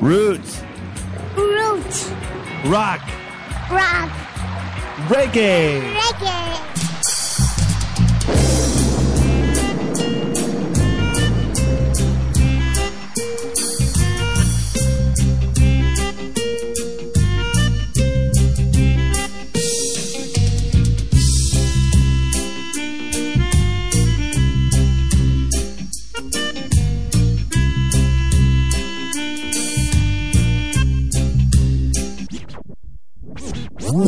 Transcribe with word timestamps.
Roots, 0.00 0.62
Roots. 1.36 2.10
rock, 2.64 3.02
Rock. 3.70 4.10
reggae. 5.08 5.82
Reggae. 5.94 6.69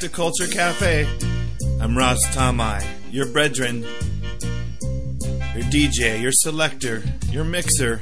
to 0.00 0.08
Culture 0.08 0.46
Cafe. 0.46 1.06
I'm 1.78 1.94
Ras 1.94 2.22
Tom-I, 2.34 2.82
your 3.10 3.26
brethren, 3.26 3.82
your 3.82 5.64
DJ, 5.64 6.22
your 6.22 6.32
selector, 6.32 7.02
your 7.30 7.44
mixer, 7.44 8.00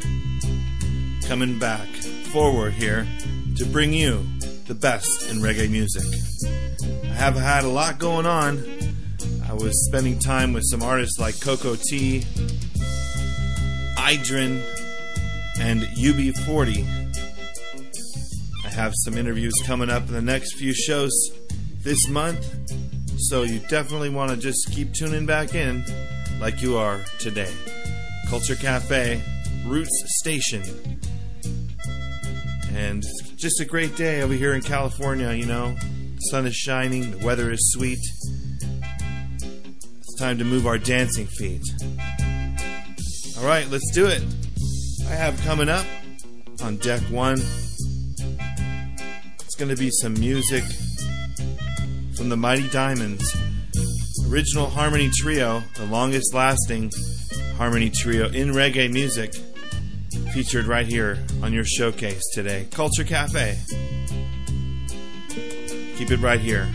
coming 1.27 1.58
back 1.58 1.88
forward 2.32 2.74
here 2.74 3.05
to 3.56 3.66
bring 3.66 3.92
you 3.92 4.24
the 4.68 4.77
best 4.77 5.28
in 5.28 5.38
reggae 5.38 5.68
music. 5.68 6.05
I 7.02 7.14
have 7.14 7.34
had 7.34 7.64
a 7.64 7.68
lot 7.68 7.98
going 7.98 8.27
on. 8.27 8.62
I 9.48 9.55
was 9.55 9.84
spending 9.86 10.20
time 10.20 10.52
with 10.52 10.62
some 10.66 10.84
artists 10.84 11.18
like 11.18 11.40
Cocoa 11.40 11.74
Tea, 11.74 12.20
Idrin, 13.96 14.62
and 15.58 15.80
UB40. 15.80 16.86
I 18.64 18.68
have 18.68 18.92
some 18.98 19.18
interviews 19.18 19.55
coming 19.66 19.90
up 19.90 20.06
in 20.06 20.14
the 20.14 20.22
next 20.22 20.55
few 20.55 20.72
shows 20.72 21.12
this 21.89 22.06
month, 22.06 22.47
so 23.17 23.44
you 23.44 23.61
definitely 23.61 24.11
want 24.11 24.31
to 24.31 24.36
just 24.36 24.70
keep 24.70 24.92
tuning 24.92 25.24
back 25.24 25.55
in 25.55 25.83
like 26.39 26.61
you 26.61 26.77
are 26.77 27.01
today. 27.18 27.51
Culture 28.29 28.57
Cafe, 28.57 29.23
Roots 29.64 30.02
Station. 30.20 31.01
And 32.74 33.02
just 33.36 33.62
a 33.62 33.64
great 33.64 33.96
day 33.96 34.20
over 34.20 34.35
here 34.35 34.52
in 34.52 34.61
California, 34.61 35.33
you 35.33 35.46
know. 35.46 35.74
The 36.17 36.20
sun 36.30 36.46
is 36.46 36.55
shining, 36.55 37.11
the 37.11 37.24
weather 37.24 37.51
is 37.51 37.73
sweet. 37.73 38.01
It's 39.33 40.14
time 40.18 40.36
to 40.36 40.45
move 40.45 40.67
our 40.67 40.77
dancing 40.77 41.27
feet. 41.27 41.62
All 43.39 43.46
right, 43.46 43.67
let's 43.70 43.91
do 43.95 44.08
it. 44.08 44.23
I 45.07 45.14
have 45.14 45.41
coming 45.41 45.70
up 45.70 45.86
on 46.62 46.77
deck 46.77 47.01
one 47.05 47.39
it's 49.41 49.57
going 49.57 49.74
to 49.74 49.83
be 49.83 49.91
some 49.91 50.12
music 50.12 50.64
from 52.18 52.29
the 52.29 52.36
Mighty 52.36 52.68
Diamonds. 52.70 53.36
Original 54.29 54.67
harmony 54.67 55.08
trio, 55.20 55.62
the 55.77 55.86
longest 55.86 56.34
lasting 56.34 56.90
harmony 57.56 57.90
trio 57.90 58.29
in 58.30 58.48
reggae 58.48 58.92
music, 58.92 59.33
featured 60.33 60.67
right 60.67 60.86
here 60.86 61.24
on 61.42 61.52
your 61.52 61.64
showcase 61.64 62.23
today. 62.34 62.67
Culture 62.73 63.05
Cafe. 63.05 63.56
Keep 65.96 66.11
it 66.11 66.20
right 66.20 66.40
here. 66.40 66.68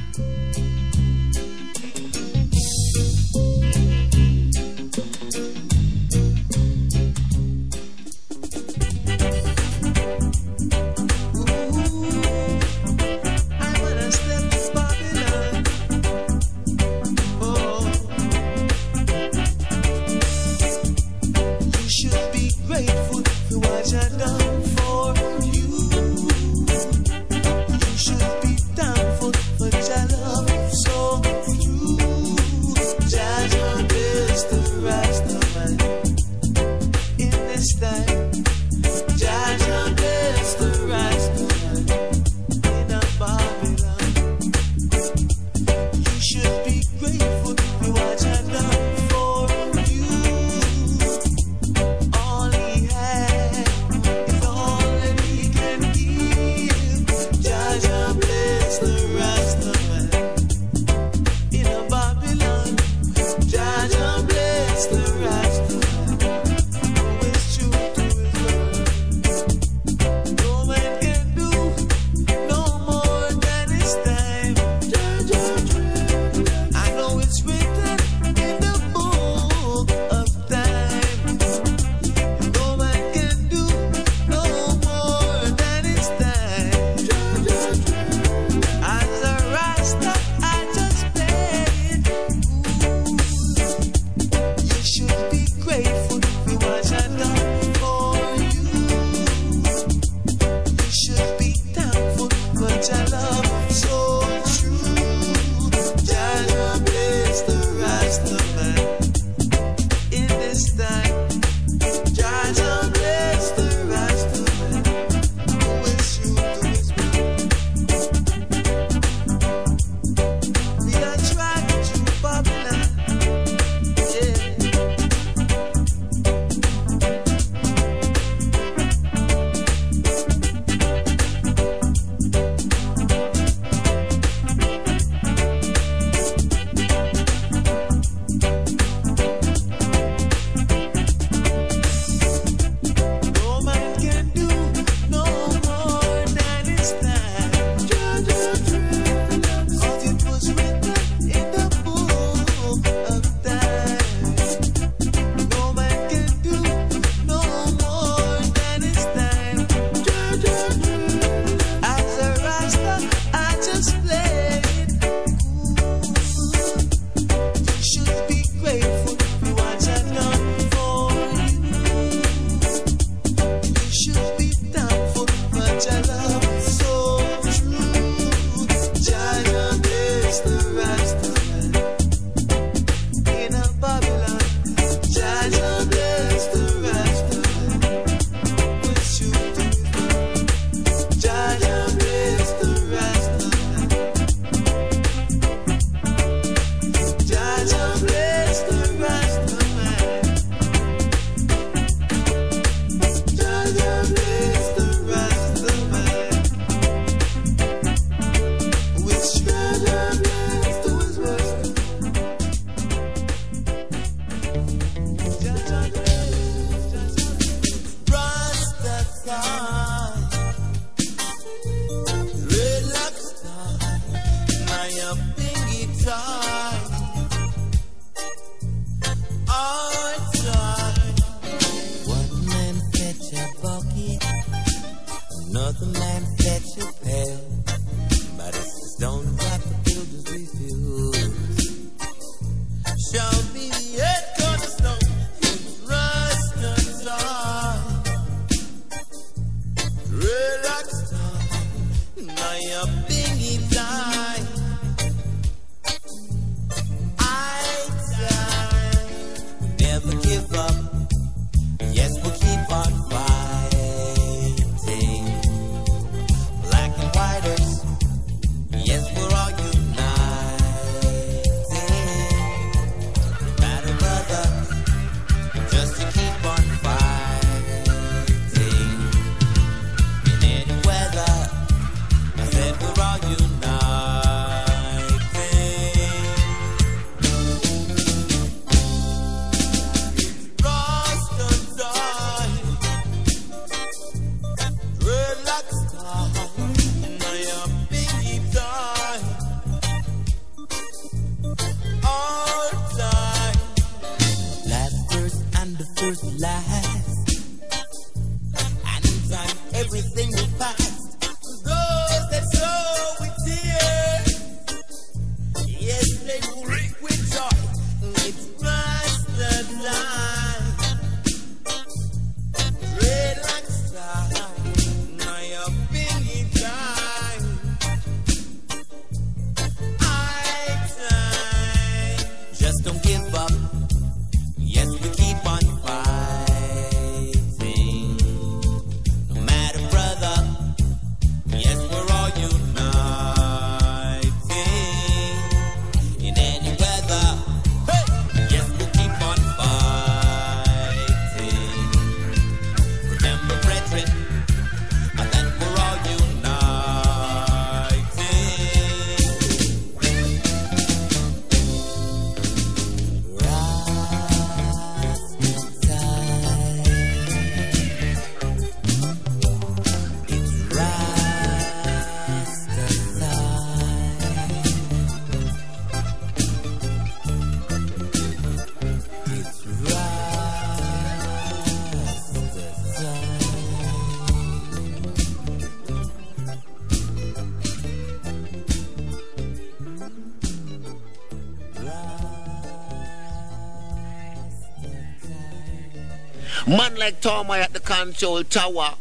Man 396.76 396.96
like 396.96 397.22
Tom 397.22 397.52
at 397.52 397.72
the 397.72 397.80
control 397.80 398.44
tower. 398.44 398.96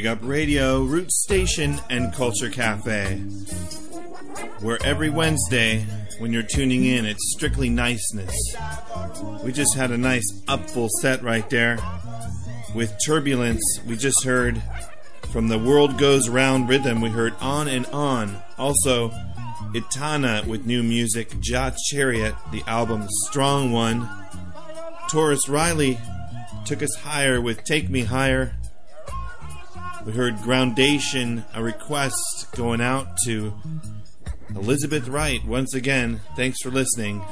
Big 0.00 0.06
Up 0.06 0.20
Radio, 0.22 0.80
Root 0.80 1.12
Station, 1.12 1.78
and 1.90 2.10
Culture 2.14 2.48
Cafe. 2.48 3.18
Where 4.60 4.78
every 4.82 5.10
Wednesday, 5.10 5.84
when 6.18 6.32
you're 6.32 6.42
tuning 6.42 6.86
in, 6.86 7.04
it's 7.04 7.34
strictly 7.36 7.68
niceness. 7.68 8.34
We 9.44 9.52
just 9.52 9.76
had 9.76 9.90
a 9.90 9.98
nice 9.98 10.24
upful 10.48 10.88
set 11.02 11.22
right 11.22 11.50
there. 11.50 11.78
With 12.74 12.96
Turbulence, 13.04 13.62
we 13.86 13.94
just 13.94 14.24
heard 14.24 14.62
from 15.32 15.48
the 15.48 15.58
World 15.58 15.98
Goes 15.98 16.30
Round 16.30 16.66
rhythm, 16.66 17.02
we 17.02 17.10
heard 17.10 17.34
On 17.38 17.68
and 17.68 17.84
On. 17.88 18.38
Also, 18.56 19.12
Etana 19.76 20.44
with 20.46 20.64
new 20.64 20.82
music, 20.82 21.34
Ja 21.42 21.72
Chariot, 21.90 22.34
the 22.52 22.62
album 22.66 23.06
Strong 23.26 23.72
One. 23.72 24.08
Tarrus 25.10 25.46
Riley 25.46 25.98
took 26.64 26.82
us 26.82 26.94
higher 27.02 27.38
with 27.38 27.64
Take 27.64 27.90
Me 27.90 28.04
Higher. 28.04 28.54
We 30.04 30.12
heard 30.12 30.38
Groundation, 30.38 31.44
a 31.54 31.62
request 31.62 32.48
going 32.56 32.80
out 32.80 33.18
to 33.24 33.52
Elizabeth 34.54 35.08
Wright. 35.08 35.44
Once 35.44 35.74
again, 35.74 36.20
thanks 36.36 36.62
for 36.62 36.70
listening. 36.70 37.22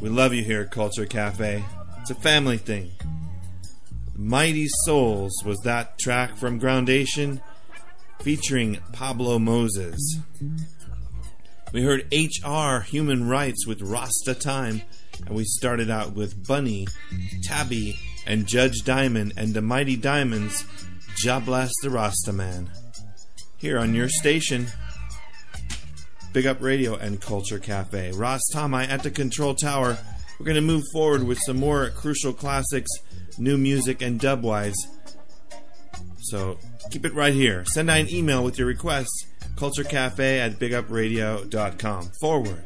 We 0.00 0.08
love 0.08 0.32
you 0.32 0.44
here 0.44 0.62
at 0.62 0.70
Culture 0.70 1.06
Cafe. 1.06 1.64
It's 2.00 2.10
a 2.10 2.14
family 2.14 2.56
thing. 2.56 2.92
Mighty 4.14 4.68
Souls 4.84 5.42
was 5.44 5.58
that 5.60 5.98
track 5.98 6.36
from 6.36 6.58
Groundation 6.58 7.40
featuring 8.20 8.78
Pablo 8.92 9.40
Moses. 9.40 10.18
We 11.72 11.82
heard 11.82 12.06
HR 12.12 12.82
Human 12.82 13.28
Rights 13.28 13.66
with 13.66 13.82
Rasta 13.82 14.34
Time, 14.34 14.82
and 15.26 15.34
we 15.34 15.44
started 15.44 15.90
out 15.90 16.12
with 16.12 16.46
Bunny, 16.46 16.86
Tabby, 17.42 17.98
and 18.24 18.46
Judge 18.46 18.84
Diamond 18.84 19.32
and 19.36 19.52
the 19.52 19.62
Mighty 19.62 19.96
Diamonds, 19.96 20.64
Jah 21.22 21.38
Bless 21.38 21.70
the 21.82 21.90
Rasta 21.90 22.32
Man. 22.32 22.68
Here 23.56 23.78
on 23.78 23.94
your 23.94 24.08
station, 24.08 24.66
Big 26.32 26.46
Up 26.46 26.60
Radio 26.60 26.96
and 26.96 27.20
Culture 27.20 27.60
Cafe. 27.60 28.10
Ras 28.10 28.40
Tom-I 28.52 28.86
at 28.86 29.04
the 29.04 29.10
control 29.12 29.54
tower. 29.54 29.98
We're 30.40 30.46
going 30.46 30.56
to 30.56 30.60
move 30.60 30.82
forward 30.92 31.22
with 31.22 31.38
some 31.38 31.60
more 31.60 31.90
crucial 31.90 32.32
classics, 32.32 32.90
new 33.38 33.56
music, 33.56 34.02
and 34.02 34.18
dubwise. 34.18 34.74
So 36.22 36.58
keep 36.90 37.06
it 37.06 37.14
right 37.14 37.32
here. 37.32 37.64
Send 37.66 37.88
out 37.88 38.00
an 38.00 38.12
email 38.12 38.42
with 38.42 38.58
your 38.58 38.66
requests. 38.66 39.26
CultureCafe 39.54 40.40
at 40.40 40.58
bigupradio.com. 40.58 42.10
Forward. 42.20 42.64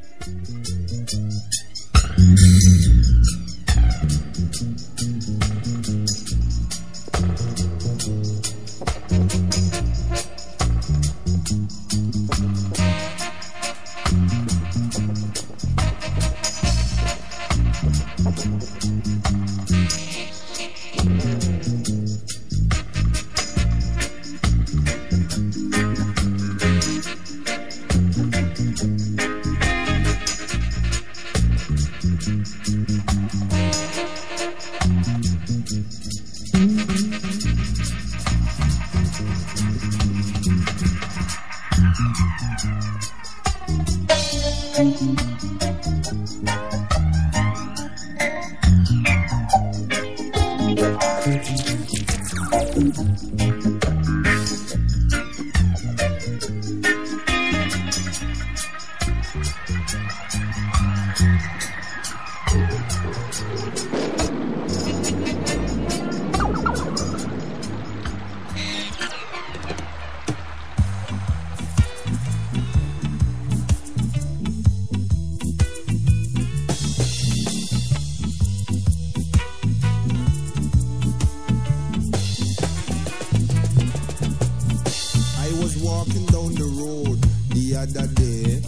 Walking 85.83 86.27
down 86.27 86.55
the 86.55 86.65
road 86.81 87.19
the 87.51 87.77
other 87.77 88.07
day 88.15 88.61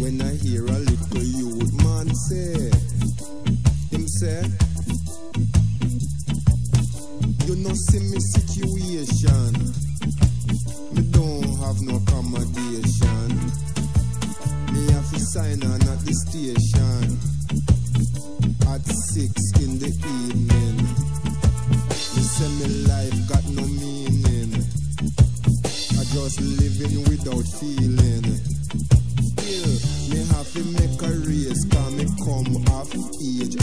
when 0.00 0.20
I 0.22 0.34
hear 0.36 0.64
a 0.64 0.78
little 0.78 1.22
youth 1.22 1.72
man 1.84 2.08
say, 2.28 2.70
him 3.90 4.06
say, 4.08 4.42
you 7.46 7.56
know 7.56 7.74
see 7.74 8.00
me 8.00 8.18
situation, 8.34 9.52
me 10.94 11.02
don't 11.10 11.52
have 11.62 11.78
no 11.82 11.96
accommodation, 11.96 13.28
me 14.72 14.92
have 14.92 15.08
to 15.12 15.20
sign 15.20 15.62
on 15.64 15.82
at 15.82 16.00
the 16.06 16.14
station 16.26 17.18
at 18.72 18.84
six 18.86 19.32
in 19.60 19.78
the 19.78 19.90
evening. 19.90 20.76
Me 22.14 22.22
say 22.22 22.48
me 22.58 22.66
life 22.86 23.28
got 23.28 23.44
no 23.50 23.62
meaning. 23.66 23.87
Just 26.28 26.42
living 26.42 27.04
without 27.04 27.46
feeling. 27.56 28.28
Still, 29.32 29.72
me 30.12 30.20
have 30.36 30.52
to 30.52 30.62
make 30.76 31.00
a 31.00 31.12
race, 31.24 31.64
cause 31.72 31.94
me 31.94 32.04
come 32.20 32.52
off 32.68 32.92
age 33.24 33.56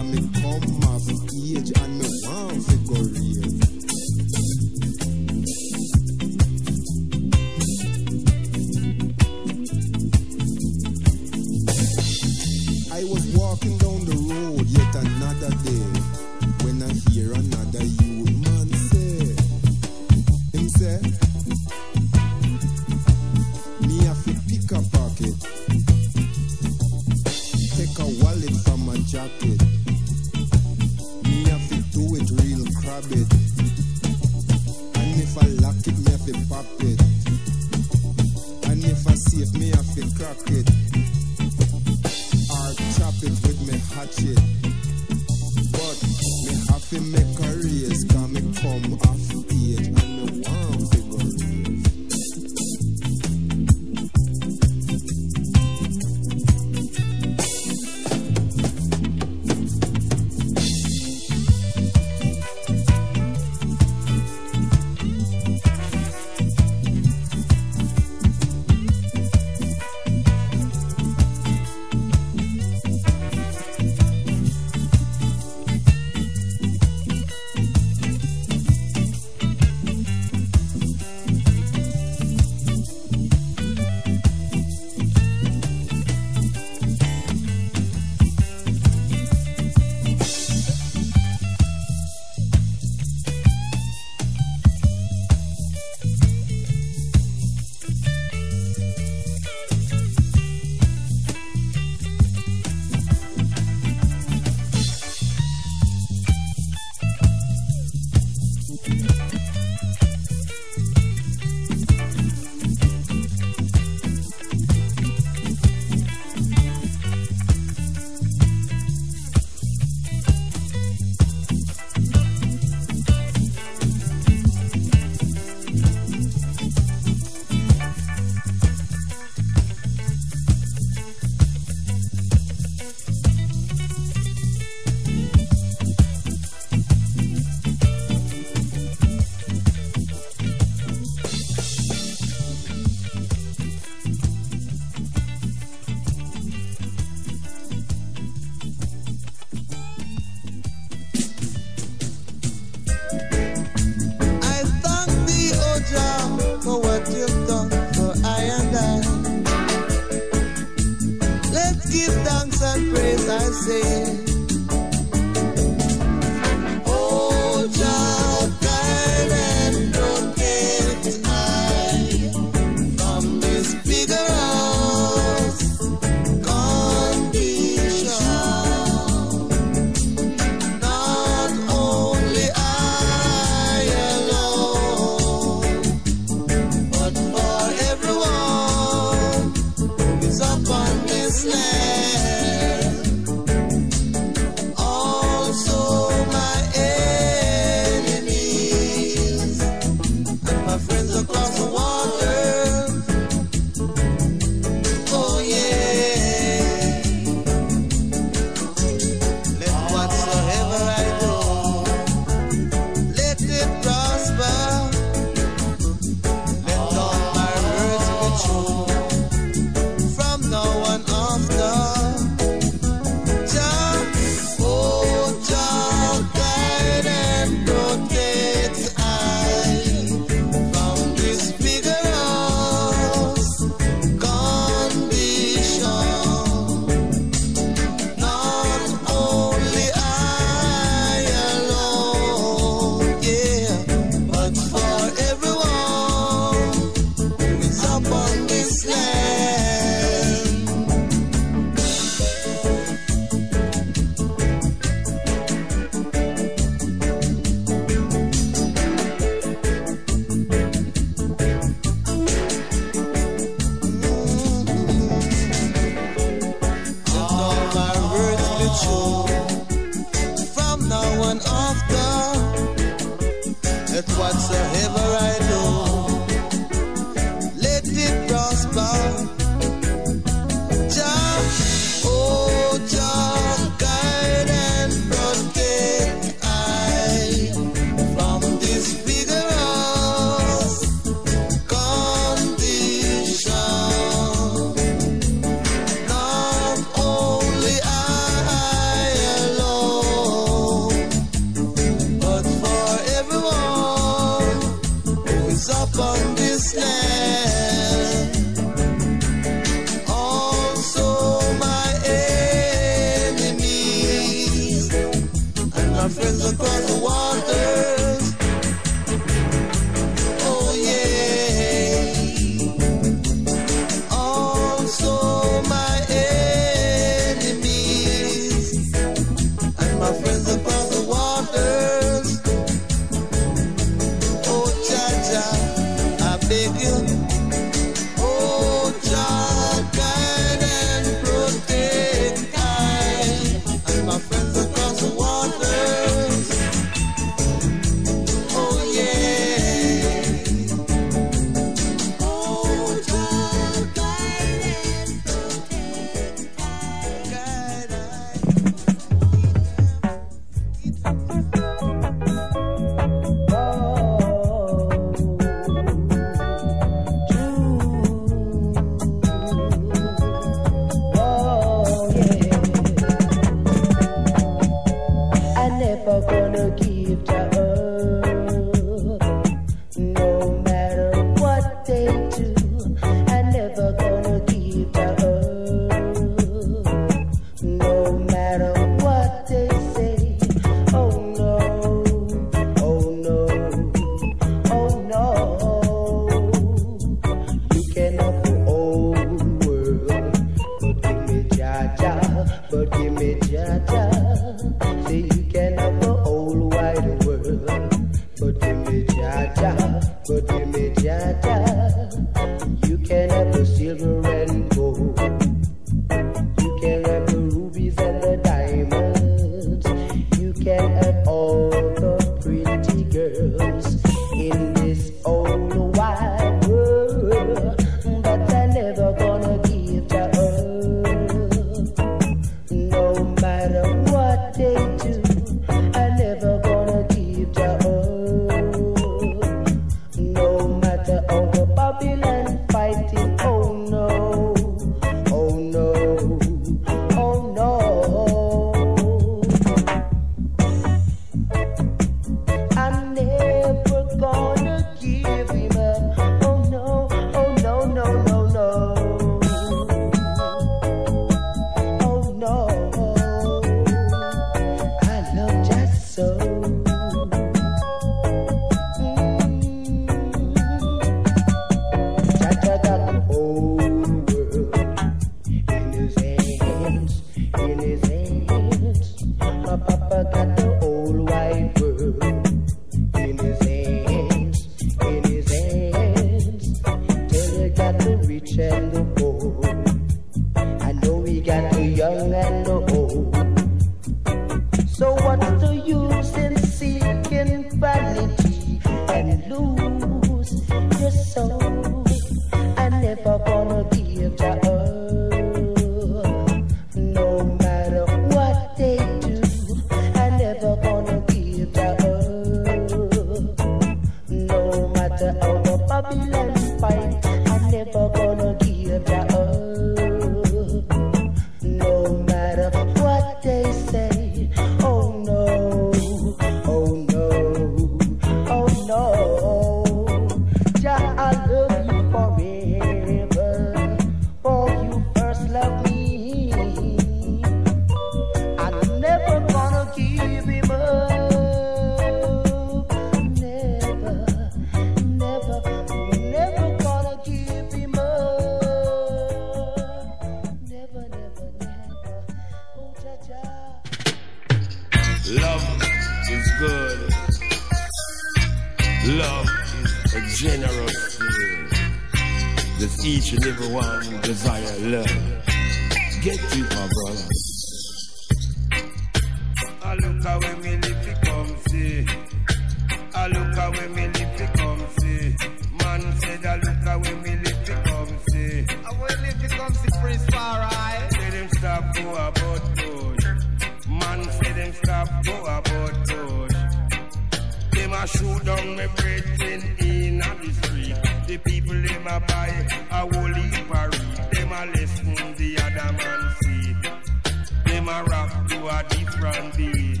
rock 598.04 598.48
to 598.48 598.66
a 598.66 598.84
different 598.88 599.56
beat. 599.56 600.00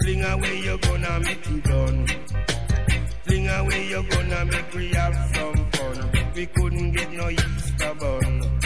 Fling 0.00 0.24
away 0.24 0.58
you 0.60 0.78
gonna 0.78 1.20
make 1.20 1.46
it 1.50 1.64
done. 1.64 2.06
Fling 3.24 3.48
away 3.48 3.88
you 3.88 4.02
gonna 4.10 4.44
make 4.44 4.74
we 4.74 4.88
have 4.88 5.14
some 5.34 5.70
fun. 5.72 6.10
We 6.34 6.46
couldn't 6.46 6.92
get 6.92 7.12
no 7.12 7.30
Easter 7.30 7.94
bun. 7.94 8.60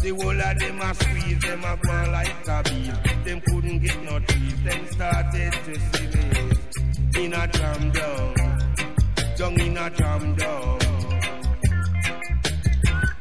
The 0.00 0.10
whole 0.10 0.40
of 0.40 0.58
them 0.58 0.80
a 0.80 0.94
squeeze, 0.94 1.42
them 1.42 1.64
a 1.64 1.76
go 1.76 2.10
like 2.12 2.48
a 2.48 2.62
beat. 2.64 3.24
Them 3.24 3.40
couldn't 3.46 3.78
get 3.80 4.02
no 4.02 4.18
trees, 4.20 4.62
them 4.64 4.86
started 4.86 5.52
to 5.52 5.74
see 5.80 6.06
me 6.06 7.24
in 7.24 7.32
a 7.34 7.46
jam 7.48 7.90
down, 7.90 8.34
down 9.36 9.60
in 9.60 9.76
a 9.76 9.90
jam 9.90 10.34
down. 10.36 10.78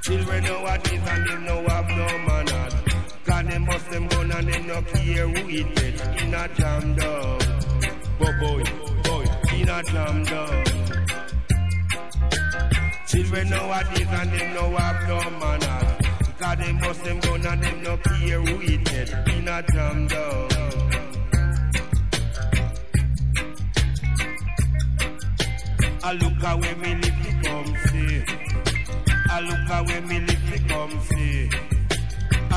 Children 0.02 0.44
nowadays 0.44 1.02
and 1.10 1.28
them 1.28 1.46
no 1.46 1.68
have 1.68 1.90
no 1.90 2.08
manners. 2.28 2.87
Cause 3.28 3.46
them 3.46 3.66
bust 3.66 3.92
them 3.92 4.08
gun 4.08 4.32
and 4.32 4.48
them 4.48 4.68
no 4.68 4.82
care 4.84 5.28
who 5.28 5.50
it 5.50 5.76
get 5.76 6.22
in 6.24 6.34
a 6.34 6.48
jam 6.56 6.96
down. 6.96 7.38
But 8.18 8.40
boy, 8.40 8.64
boy, 9.04 9.26
in 9.54 9.68
a 9.68 9.84
jam 9.84 10.24
down. 10.24 10.64
Children 13.08 13.50
nowadays 13.50 14.08
and 14.10 14.32
them 14.32 14.54
no 14.54 14.76
have 14.78 15.08
no 15.10 15.30
manners. 15.40 16.08
Cause 16.40 16.58
them 16.58 16.78
bust 16.80 17.04
them 17.04 17.20
gun 17.20 17.46
and 17.46 17.64
them 17.64 17.84
no 17.84 17.98
care 17.98 18.42
who 18.42 18.62
it 18.62 18.84
get 18.86 19.28
in 19.28 19.48
a 19.50 19.62
jam 19.74 20.08
down. 20.08 20.48
I 26.02 26.14
look 26.14 26.42
at 26.42 26.60
where 26.62 26.76
me 26.78 26.96
live 26.96 27.20
to 27.26 27.32
come 27.44 27.76
see. 27.88 28.24
I 29.30 29.42
look 29.42 29.68
how 29.68 29.84
when 29.84 30.08
me 30.08 30.20
live 30.22 30.54
to 30.54 30.60
come 30.70 31.02
see. 31.02 31.77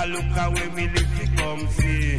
I 0.00 0.06
look 0.06 0.24
how 0.32 0.50
when 0.50 0.74
me 0.74 0.88
live 0.88 1.18
to 1.18 1.26
come 1.36 1.68
see. 1.68 2.18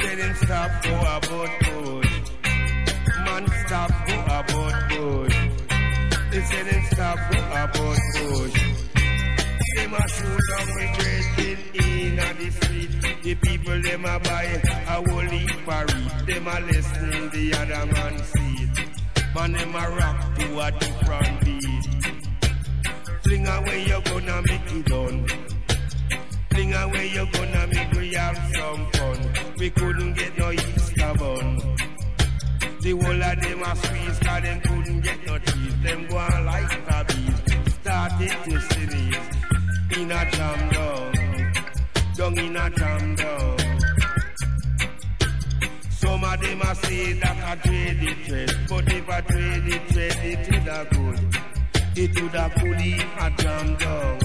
Say 0.00 0.14
them 0.16 0.34
stop 0.36 0.70
go 0.82 0.94
about 0.98 1.50
push. 1.60 2.12
Man 3.26 3.44
stop 3.66 3.90
go 4.06 4.14
about 4.24 4.76
push. 4.88 5.36
They 6.30 6.40
say 6.40 6.62
them 6.62 6.82
stop 6.90 7.18
go 7.30 7.38
about 7.38 7.98
push. 8.14 8.56
Them 9.74 9.92
a 9.92 10.08
shoot 10.08 10.40
down 10.48 10.68
with 10.74 10.92
great 10.96 11.26
in 11.84 12.18
a 12.18 12.32
the 12.32 12.50
street. 12.52 12.92
The 13.22 13.34
people 13.34 13.82
them 13.82 14.04
a 14.06 14.18
buy 14.20 14.44
a 14.44 15.02
whole 15.04 15.20
heap 15.20 15.68
of 15.68 15.84
read. 15.92 16.26
Them 16.28 16.46
a 16.48 16.60
listen 16.60 17.28
the 17.28 17.44
other 17.60 17.84
man 17.92 18.18
see. 18.24 18.70
Man 19.34 19.52
them 19.52 19.74
a 19.74 19.90
rock 19.96 20.34
to 20.38 20.60
a 20.60 20.70
different 20.80 21.44
beat. 21.44 21.95
Fling 23.26 23.48
away 23.48 23.84
you 23.84 24.00
gonna 24.04 24.40
make 24.42 24.72
it 24.72 24.86
done. 24.86 25.26
Fling 26.50 26.74
away 26.74 27.08
you 27.08 27.26
gonna 27.32 27.66
make 27.66 27.90
we 27.90 28.14
have 28.14 28.38
some 28.54 28.86
fun. 28.92 29.18
We 29.58 29.68
couldn't 29.68 30.12
get 30.12 30.38
no 30.38 30.52
Easter 30.52 31.12
bun. 31.18 31.58
The 32.82 32.90
whole 32.92 33.22
of 33.30 33.40
them 33.40 33.62
a 33.64 33.74
squeeze 33.74 34.18
cause 34.20 34.42
them 34.44 34.60
couldn't 34.60 35.00
get 35.00 35.26
no 35.26 35.38
teeth. 35.38 35.82
Them 35.82 36.06
go 36.06 36.18
on 36.18 36.44
like 36.44 36.72
a 36.88 37.04
beat. 37.04 37.72
Started 37.72 38.36
to 38.44 38.60
sneeze 38.60 39.98
in 39.98 40.12
a 40.12 40.30
jam 40.30 40.68
down. 40.70 41.12
Down 42.16 42.38
in 42.38 42.56
a 42.56 42.70
jam 42.70 43.14
down. 43.16 43.56
Some 45.90 46.22
of 46.22 46.40
them 46.40 46.62
a 46.62 46.74
say 46.76 47.12
that 47.14 47.58
a 47.58 47.68
trade 47.68 48.02
it 48.02 48.24
trade, 48.24 48.56
but 48.68 48.92
if 48.92 49.08
I 49.10 49.20
trade 49.22 49.66
it 49.66 49.88
trade, 49.88 50.16
it 50.22 50.48
would 50.48 50.68
a 50.68 50.86
good. 50.94 51.55
It 51.98 52.20
would 52.20 52.34
a 52.34 52.52
good 52.60 52.78
in 52.78 53.00
a 53.00 53.30
jam 53.38 53.74
down. 53.76 54.18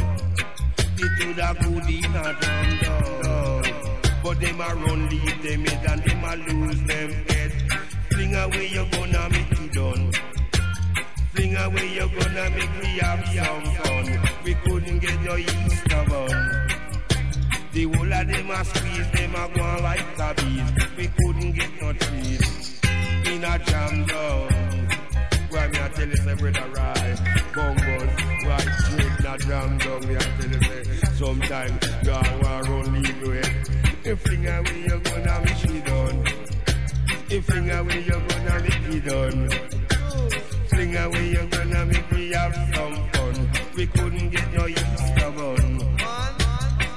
It 0.97 1.25
would 1.25 1.39
a 1.39 1.55
good 1.63 1.89
in 1.89 2.15
a 2.17 2.35
jam 2.41 2.79
down. 2.83 3.63
But 4.21 4.41
them 4.41 4.59
a 4.59 4.75
run 4.75 5.09
leave 5.09 5.41
them 5.41 5.65
head 5.65 5.85
and 5.89 6.03
them 6.03 6.23
a 6.25 6.35
lose 6.35 6.81
them 6.83 7.11
head. 7.29 7.51
Fling 8.11 8.35
away 8.35 8.67
you 8.67 8.85
gonna 8.91 9.29
make 9.29 9.51
it 9.53 9.71
done. 9.71 10.11
Fling 11.33 11.55
away 11.55 11.93
you 11.95 12.09
gonna 12.19 12.49
make 12.49 12.75
me 12.81 12.99
have 12.99 13.25
some 13.27 13.63
fun. 13.75 14.19
We 14.43 14.53
couldn't 14.53 14.99
get 14.99 15.21
no 15.21 15.37
Easter 15.37 16.05
bun. 16.09 16.67
The 17.71 17.83
whole 17.83 18.13
of 18.13 18.27
them 18.27 18.51
a 18.51 18.65
squeeze, 18.65 19.11
them 19.11 19.35
a 19.35 19.47
go 19.47 19.61
on 19.61 19.81
like 19.81 20.19
a 20.19 20.33
bees. 20.33 20.97
We 20.97 21.07
couldn't 21.07 21.53
get 21.53 21.69
no 21.81 21.93
trees 21.93 22.81
in 23.27 23.45
a 23.45 23.57
jam 23.59 24.05
down. 24.07 24.70
Why 25.51 25.67
me 25.67 25.79
a 25.79 25.89
tell 25.89 26.07
you 26.07 26.15
say 26.15 26.33
brother 26.35 26.69
right, 26.75 27.17
bongos, 27.51 28.47
right 28.47 28.69
straight 28.79 29.19
a 29.19 29.37
jam 29.37 29.77
down. 29.79 30.07
Me 30.07 30.15
a 30.15 30.19
tell 30.19 30.49
you 30.49 30.61
say 30.63 30.83
sometimes 31.15 31.87
God 32.05 32.43
want 32.43 32.67
run 32.69 32.93
leave 32.93 33.27
way. 33.27 33.41
If 34.05 34.21
fling 34.21 34.47
away 34.47 34.79
you 34.79 34.99
gonna 34.99 35.41
make 35.43 35.65
it 35.65 35.85
done. 35.85 36.25
If 37.29 37.45
fling 37.45 37.69
away 37.69 38.01
you 38.01 38.21
gonna 38.29 38.59
make 38.61 38.95
it 38.95 39.05
done. 39.05 39.49
Fling 40.69 40.95
away 40.95 41.29
you 41.31 41.47
gonna 41.47 41.85
make 41.85 42.11
me 42.13 42.31
have 42.31 42.55
some 42.73 43.09
fun. 43.11 43.51
We 43.75 43.87
couldn't 43.87 44.29
get 44.29 44.53
no 44.53 44.67
Easter 44.69 45.31
bun. 45.31 45.97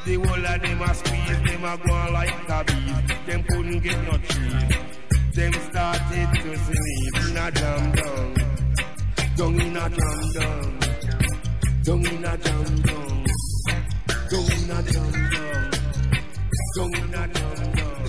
The 0.04 0.14
whole 0.14 0.46
of 0.46 0.62
them 0.62 0.82
a 0.82 0.94
squeeze, 0.94 1.42
them 1.42 1.64
a 1.64 1.76
go 1.76 1.92
on 1.92 2.12
like 2.12 2.48
a 2.48 2.64
bees. 2.64 3.16
Them 3.26 3.42
couldn't 3.48 3.80
get 3.80 4.00
no 4.04 4.16
trees. 4.18 4.94
Them 5.34 5.52
started 5.54 6.28
to 6.42 6.56
sleep 6.56 7.30
in 7.30 7.36
a 7.36 7.50
jam 7.50 7.93
down. 9.36 9.60
In 9.60 9.76
a 9.76 9.88
jam 9.88 10.32
down. 10.32 10.78
Down 11.82 12.06
in 12.06 12.24
a 12.24 12.38
jam 12.38 12.82
down. 12.82 13.24
Down 14.30 14.52
in 14.52 14.70
a 14.70 14.82
jam 14.82 15.12
down. 15.12 15.70
Down 16.76 16.94
in 16.94 17.14
a 17.14 17.28
jam 17.28 17.54
down. 17.74 18.04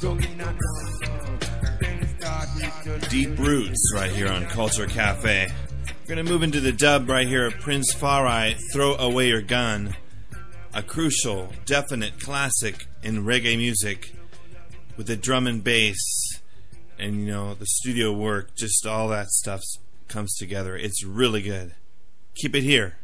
Down 0.00 0.18
in 0.18 0.40
a 0.40 0.54
jam 2.84 3.00
Deep 3.10 3.38
Roots 3.38 3.92
right 3.94 4.10
here 4.10 4.28
on 4.28 4.46
Culture 4.46 4.86
Cafe. 4.86 5.48
We're 5.48 6.14
going 6.14 6.24
to 6.24 6.32
move 6.32 6.42
into 6.42 6.60
the 6.60 6.72
dub 6.72 7.08
right 7.08 7.26
here 7.26 7.46
of 7.46 7.54
Prince 7.54 7.92
Far 7.92 8.26
I, 8.26 8.56
Throw 8.72 8.94
Away 8.94 9.28
Your 9.28 9.42
Gun. 9.42 9.96
A 10.72 10.82
crucial, 10.82 11.52
definite 11.64 12.20
classic 12.20 12.86
in 13.02 13.24
reggae 13.24 13.56
music 13.56 14.14
with 14.96 15.06
the 15.08 15.16
drum 15.16 15.46
and 15.46 15.64
bass 15.64 16.40
and, 16.98 17.20
you 17.20 17.32
know, 17.32 17.54
the 17.54 17.66
studio 17.66 18.12
work, 18.12 18.54
just 18.54 18.86
all 18.86 19.08
that 19.08 19.30
stuff 19.30 19.62
comes 20.08 20.34
together. 20.36 20.76
It's 20.76 21.04
really 21.04 21.42
good. 21.42 21.74
Keep 22.34 22.54
it 22.54 22.62
here. 22.62 22.96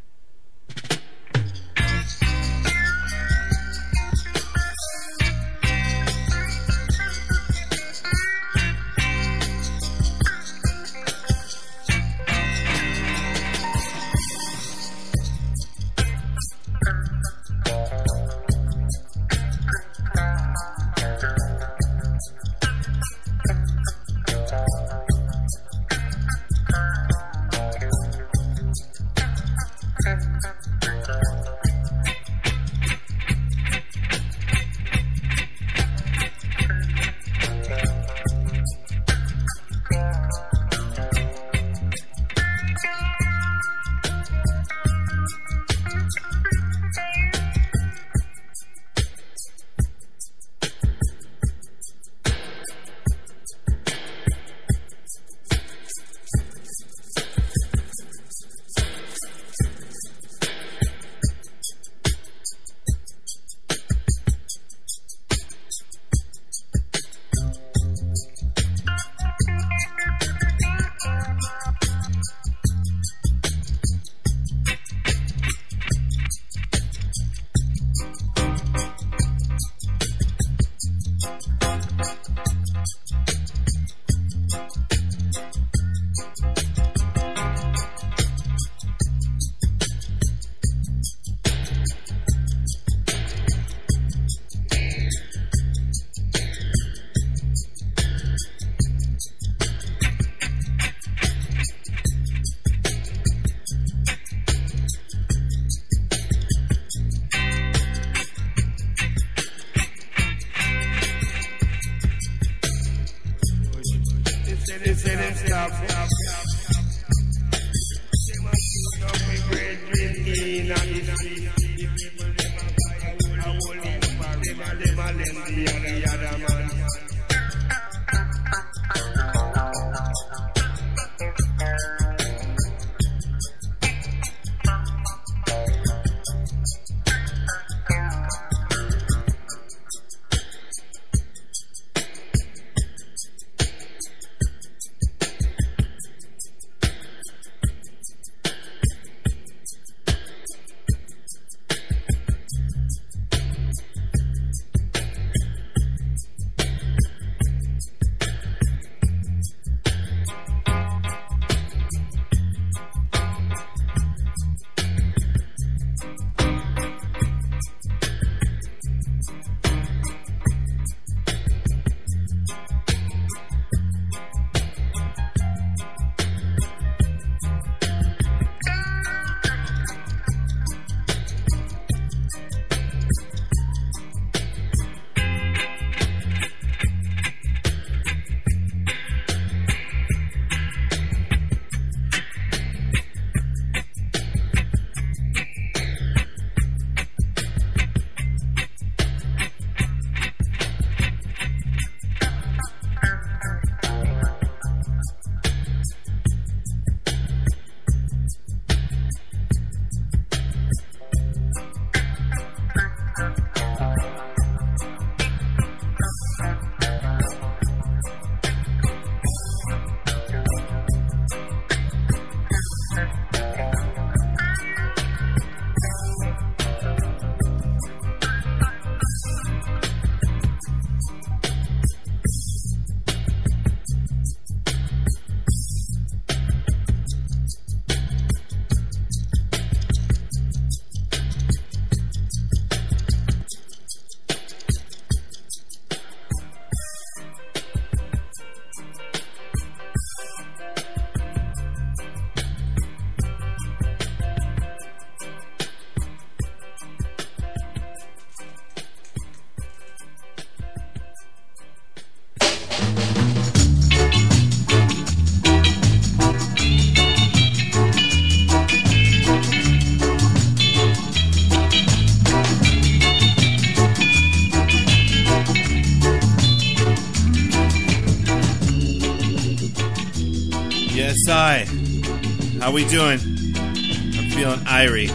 We 282.73 282.87
doing? 282.87 283.19
I'm 283.55 284.31
feeling 284.31 284.59
irie. 284.61 285.07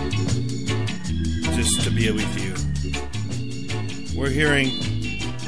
Just 1.56 1.80
to 1.82 1.90
be 1.90 2.08
with 2.12 2.38
you. 2.40 2.54
We're 4.16 4.30
hearing 4.30 4.68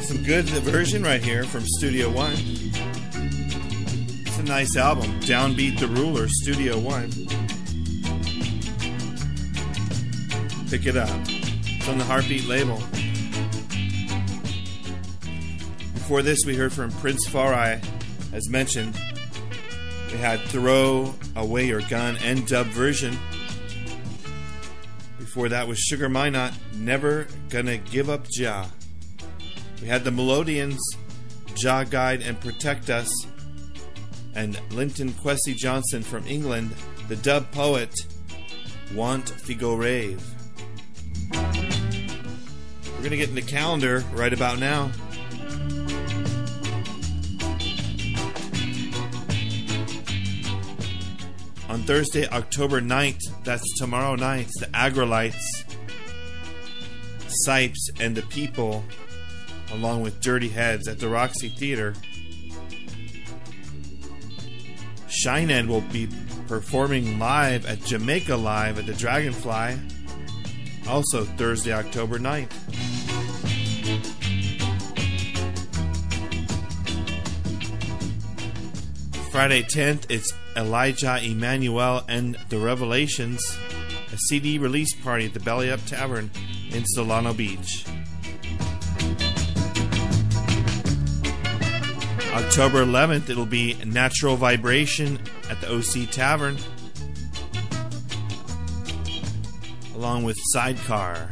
some 0.03 0.21
good 0.25 0.47
version 0.47 1.05
right 1.05 1.23
here 1.23 1.45
from 1.45 1.61
Studio 1.65 2.11
One. 2.11 2.33
It's 4.27 4.39
a 4.39 4.43
nice 4.43 4.77
album. 4.77 5.21
Downbeat 5.21 5.79
the 5.79 5.87
Ruler, 5.87 6.27
Studio 6.29 6.81
One. 6.81 7.13
Pick 10.69 10.87
it 10.87 10.97
up. 10.97 11.17
It's 11.29 11.89
on 11.89 11.99
the 11.99 12.05
Heartbeat 12.05 12.47
label. 12.47 12.79
Before 15.95 16.23
this, 16.23 16.45
we 16.45 16.57
heard 16.57 16.73
from 16.73 16.91
Prince 16.91 17.29
Far 17.29 17.55
I, 17.55 17.81
as 18.33 18.49
mentioned. 18.49 18.99
Had 20.21 20.41
Throw 20.43 21.15
Away 21.35 21.67
Your 21.67 21.81
Gun 21.81 22.19
and 22.23 22.47
dub 22.47 22.67
version. 22.67 23.19
Before 25.19 25.49
that 25.49 25.67
was 25.67 25.79
Sugar 25.79 26.11
Minott, 26.11 26.53
Never 26.77 27.27
Gonna 27.49 27.79
Give 27.79 28.11
Up 28.11 28.27
Ja. 28.37 28.67
We 29.81 29.89
had 29.89 30.05
the 30.05 30.11
Melodians, 30.11 30.79
Ja 31.57 31.85
Guide 31.85 32.21
and 32.21 32.39
Protect 32.39 32.91
Us, 32.91 33.11
and 34.35 34.61
Linton 34.73 35.11
Kwesi 35.11 35.57
Johnson 35.57 36.03
from 36.03 36.27
England, 36.27 36.71
the 37.09 37.17
dub 37.17 37.51
poet, 37.51 37.95
Want 38.95 39.31
Fi 39.31 39.55
Goh 39.55 39.79
Rave. 39.79 40.23
We're 41.33 43.03
gonna 43.03 43.17
get 43.17 43.31
in 43.31 43.35
the 43.35 43.43
calendar 43.43 44.05
right 44.13 44.35
about 44.35 44.59
now. 44.59 44.91
On 51.81 51.87
Thursday, 51.87 52.29
October 52.29 52.83
9th, 52.83 53.43
that's 53.43 53.79
tomorrow 53.79 54.15
night, 54.15 54.51
the 54.59 54.67
Aggrolites, 54.67 55.65
Sipes, 57.47 57.89
and 57.99 58.15
the 58.15 58.21
People, 58.21 58.85
along 59.73 60.03
with 60.03 60.21
Dirty 60.21 60.51
Heads 60.51 60.87
at 60.89 60.99
the 60.99 61.09
Roxy 61.09 61.49
Theater. 61.49 61.95
Shinehead 65.09 65.69
will 65.69 65.81
be 65.81 66.07
performing 66.47 67.19
live 67.19 67.65
at 67.65 67.83
Jamaica 67.83 68.37
Live 68.37 68.79
at 68.79 68.85
the 68.85 68.93
Dragonfly, 68.93 69.79
also 70.87 71.25
Thursday, 71.25 71.73
October 71.73 72.19
9th. 72.19 73.00
Friday 79.31 79.63
10th, 79.63 80.07
it's 80.09 80.35
Elijah 80.57 81.21
Emmanuel 81.23 82.03
and 82.09 82.37
the 82.49 82.59
Revelations, 82.59 83.57
a 84.13 84.17
CD 84.17 84.59
release 84.59 84.93
party 84.93 85.27
at 85.27 85.35
the 85.35 85.39
Belly 85.39 85.71
Up 85.71 85.79
Tavern 85.87 86.33
in 86.71 86.83
Solana 86.97 87.37
Beach. 87.37 87.85
October 92.33 92.85
11th, 92.85 93.31
it'll 93.31 93.47
be 93.47 93.75
Natural 93.85 94.35
Vibration 94.35 95.21
at 95.49 95.61
the 95.61 95.73
OC 95.73 96.11
Tavern, 96.11 96.59
along 99.95 100.25
with 100.25 100.37
Sidecar. 100.47 101.31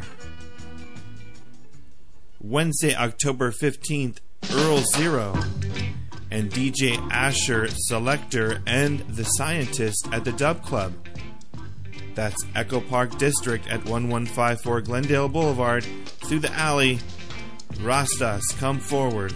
Wednesday, 2.41 2.95
October 2.95 3.51
15th, 3.51 4.19
Earl 4.53 4.79
Zero 4.79 5.35
and 6.31 6.51
DJ 6.51 6.97
Asher 7.11 7.69
Selector 7.69 8.63
and 8.67 9.01
The 9.01 9.25
Scientist 9.25 10.09
at 10.13 10.25
the 10.25 10.33
Dub 10.33 10.63
Club. 10.63 10.93
That's 12.15 12.45
Echo 12.55 12.81
Park 12.81 13.17
District 13.19 13.65
at 13.67 13.85
1154 13.85 14.81
Glendale 14.83 15.29
Boulevard 15.29 15.85
through 16.07 16.41
the 16.41 16.53
alley. 16.53 16.99
Rastas, 17.75 18.43
come 18.59 18.81
forward. 18.81 19.35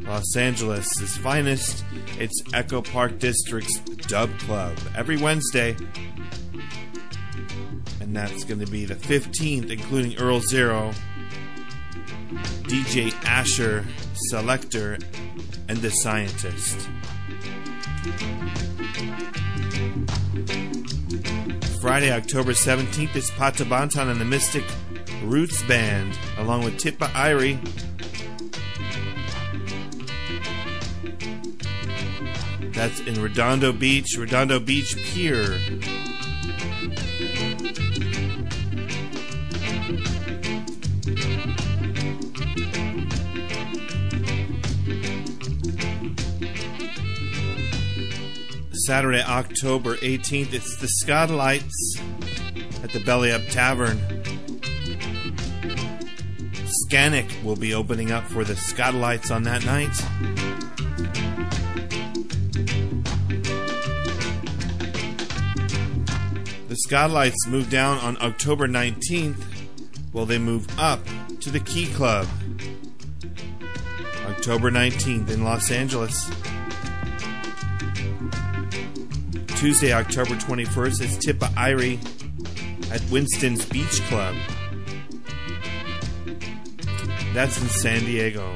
Los 0.00 0.36
Angeles' 0.36 1.00
is 1.00 1.16
finest, 1.18 1.84
it's 2.18 2.42
Echo 2.54 2.80
Park 2.80 3.18
District's 3.18 3.78
Dub 4.06 4.30
Club 4.38 4.76
every 4.96 5.16
Wednesday. 5.16 5.76
And 8.00 8.16
that's 8.16 8.44
going 8.44 8.60
to 8.60 8.70
be 8.70 8.84
the 8.84 8.94
15th, 8.94 9.70
including 9.70 10.16
Earl 10.18 10.40
Zero, 10.40 10.92
DJ 12.28 13.12
Asher 13.24 13.84
Selector, 14.28 14.98
and 15.68 15.78
the 15.78 15.90
Scientist. 15.90 16.88
Friday, 21.80 22.12
October 22.12 22.52
17th 22.52 23.14
is 23.16 23.30
Pato 23.30 23.64
Banton 23.64 24.10
and 24.10 24.20
the 24.20 24.24
Mystic 24.24 24.64
Roots 25.22 25.62
Band, 25.62 26.18
along 26.36 26.64
with 26.64 26.74
Tippa 26.74 27.08
Irie. 27.12 27.58
That's 32.74 33.00
in 33.00 33.22
Redondo 33.22 33.72
Beach, 33.72 34.16
Redondo 34.18 34.60
Beach 34.60 34.96
Pier. 34.96 35.58
Saturday, 48.88 49.22
October 49.22 49.96
18th, 49.96 50.54
it's 50.54 50.76
the 50.78 50.88
Skatalites 51.04 51.74
at 52.82 52.90
the 52.90 53.00
Belly 53.04 53.30
Up 53.30 53.42
Tavern. 53.50 54.00
Scanic 56.64 57.26
will 57.44 57.54
be 57.54 57.74
opening 57.74 58.10
up 58.10 58.24
for 58.24 58.44
the 58.44 58.54
Skatalites 58.54 59.30
on 59.30 59.42
that 59.42 59.62
night. 59.66 59.92
The 66.68 66.78
Skatalites 66.88 67.46
move 67.46 67.68
down 67.68 67.98
on 67.98 68.16
October 68.22 68.66
19th, 68.66 69.44
while 70.12 70.24
they 70.24 70.38
move 70.38 70.66
up 70.78 71.04
to 71.40 71.50
the 71.50 71.60
Key 71.60 71.88
Club. 71.88 72.26
October 74.24 74.70
19th 74.70 75.28
in 75.28 75.44
Los 75.44 75.70
Angeles. 75.70 76.30
Tuesday, 79.58 79.92
October 79.92 80.36
21st, 80.36 81.00
is 81.02 81.18
Tippa 81.18 81.48
Irie 81.54 81.98
at 82.92 83.02
Winston's 83.10 83.66
Beach 83.66 84.00
Club. 84.02 84.36
That's 87.34 87.60
in 87.60 87.66
San 87.66 88.04
Diego. 88.04 88.54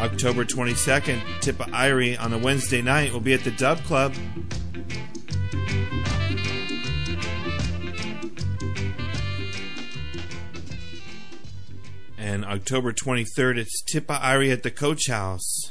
October 0.00 0.44
22nd, 0.44 1.20
Tippa 1.42 1.70
Irie 1.70 2.20
on 2.20 2.32
a 2.32 2.38
Wednesday 2.38 2.82
night 2.82 3.12
will 3.12 3.20
be 3.20 3.32
at 3.34 3.44
the 3.44 3.52
Dub 3.52 3.78
Club. 3.84 4.16
And 12.18 12.44
October 12.44 12.92
23rd, 12.92 13.58
it's 13.58 13.80
Tippa 13.84 14.20
Irie 14.20 14.52
at 14.52 14.64
the 14.64 14.72
Coach 14.72 15.06
House. 15.06 15.61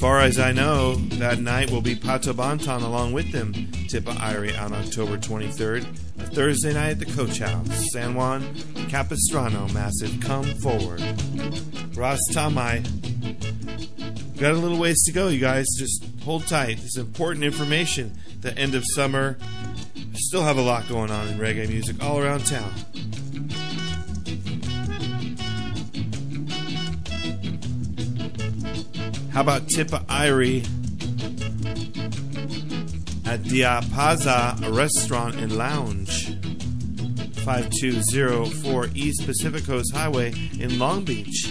Far 0.00 0.20
as 0.20 0.38
I 0.38 0.52
know, 0.52 0.94
that 0.94 1.40
night 1.40 1.70
will 1.70 1.82
be 1.82 1.94
Pato 1.94 2.32
Banton 2.32 2.82
along 2.82 3.12
with 3.12 3.32
them, 3.32 3.52
Tippa 3.52 4.14
Irie 4.14 4.58
on 4.58 4.72
October 4.72 5.18
23rd, 5.18 5.82
a 5.82 6.26
Thursday 6.26 6.72
night 6.72 6.92
at 6.92 6.98
the 7.00 7.04
Coach 7.04 7.38
House. 7.38 7.92
San 7.92 8.14
Juan 8.14 8.42
Capistrano, 8.88 9.68
massive, 9.74 10.18
come 10.22 10.44
forward. 10.62 11.02
Ras 11.94 12.18
Tom-I. 12.32 12.82
Got 14.38 14.52
a 14.52 14.58
little 14.58 14.78
ways 14.78 15.02
to 15.04 15.12
go, 15.12 15.28
you 15.28 15.38
guys. 15.38 15.66
Just 15.78 16.02
hold 16.24 16.46
tight. 16.46 16.82
It's 16.82 16.96
important 16.96 17.44
information. 17.44 18.18
The 18.40 18.56
end 18.56 18.74
of 18.74 18.84
summer. 18.94 19.36
Still 20.14 20.44
have 20.44 20.56
a 20.56 20.62
lot 20.62 20.88
going 20.88 21.10
on 21.10 21.28
in 21.28 21.38
reggae 21.38 21.68
music 21.68 22.02
all 22.02 22.18
around 22.18 22.46
town. 22.46 22.72
How 29.32 29.42
about 29.42 29.68
Tippa 29.68 30.04
Irie 30.06 30.64
at 33.24 33.40
Diapaza 33.42 34.76
Restaurant 34.76 35.36
and 35.36 35.56
Lounge, 35.56 36.34
5204 37.44 38.88
East 38.94 39.24
Pacific 39.24 39.64
Coast 39.64 39.94
Highway 39.94 40.34
in 40.58 40.80
Long 40.80 41.04
Beach? 41.04 41.46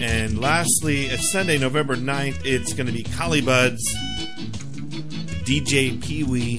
And 0.00 0.40
lastly, 0.40 1.04
it's 1.04 1.30
Sunday, 1.30 1.58
November 1.58 1.96
9th. 1.96 2.46
It's 2.46 2.72
going 2.72 2.86
to 2.86 2.92
be 2.92 3.02
Collie 3.02 3.42
Buddz, 3.42 3.82
DJ 5.44 6.02
Pee 6.02 6.24
Wee, 6.24 6.58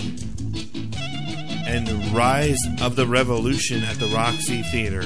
and 1.76 1.88
the 1.88 2.16
rise 2.16 2.60
of 2.82 2.96
the 2.96 3.06
revolution 3.06 3.84
at 3.84 3.98
the 3.98 4.06
Roxy 4.08 4.62
Theater. 4.62 5.04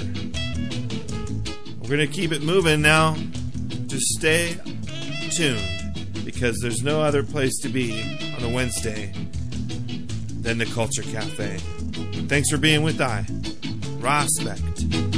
We're 1.81 1.97
going 1.97 2.07
to 2.07 2.13
keep 2.13 2.31
it 2.31 2.43
moving 2.43 2.83
now. 2.83 3.15
Just 3.87 4.05
stay 4.09 4.55
tuned 5.31 6.23
because 6.23 6.59
there's 6.61 6.83
no 6.83 7.01
other 7.01 7.23
place 7.23 7.57
to 7.61 7.69
be 7.69 8.03
on 8.37 8.43
a 8.43 8.49
Wednesday 8.49 9.11
than 10.41 10.59
the 10.59 10.67
Culture 10.67 11.01
Cafe. 11.01 11.57
Thanks 12.27 12.51
for 12.51 12.57
being 12.57 12.83
with 12.83 13.01
I. 13.01 13.25
Prospect. 13.99 15.08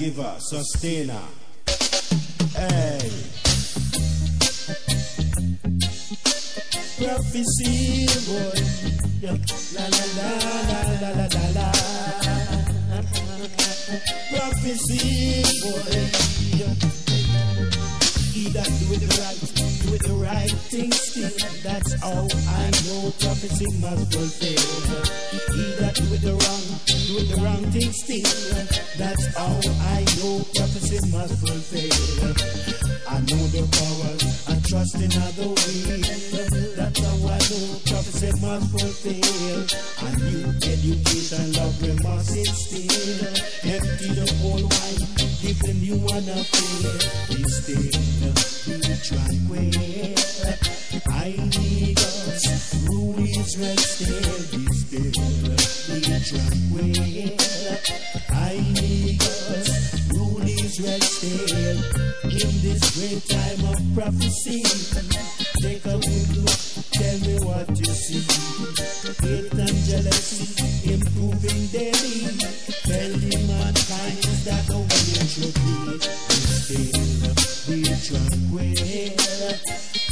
giver, 0.00 0.34
sustainer. 0.38 1.20
Hey. 2.56 3.10
Prophecy, 6.96 8.06
boy. 8.26 8.59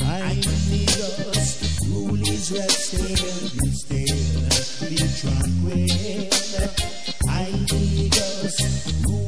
I 0.00 0.34
need 0.70 0.90
us, 0.90 1.86
rule 1.88 2.22
Israel 2.22 2.68
still. 2.68 3.08
Be 3.58 3.70
still, 3.72 4.88
be 4.88 4.96
tranquil. 5.20 5.88
I 7.28 7.50
need 7.72 8.16
us, 8.16 8.56
rule. 9.04 9.18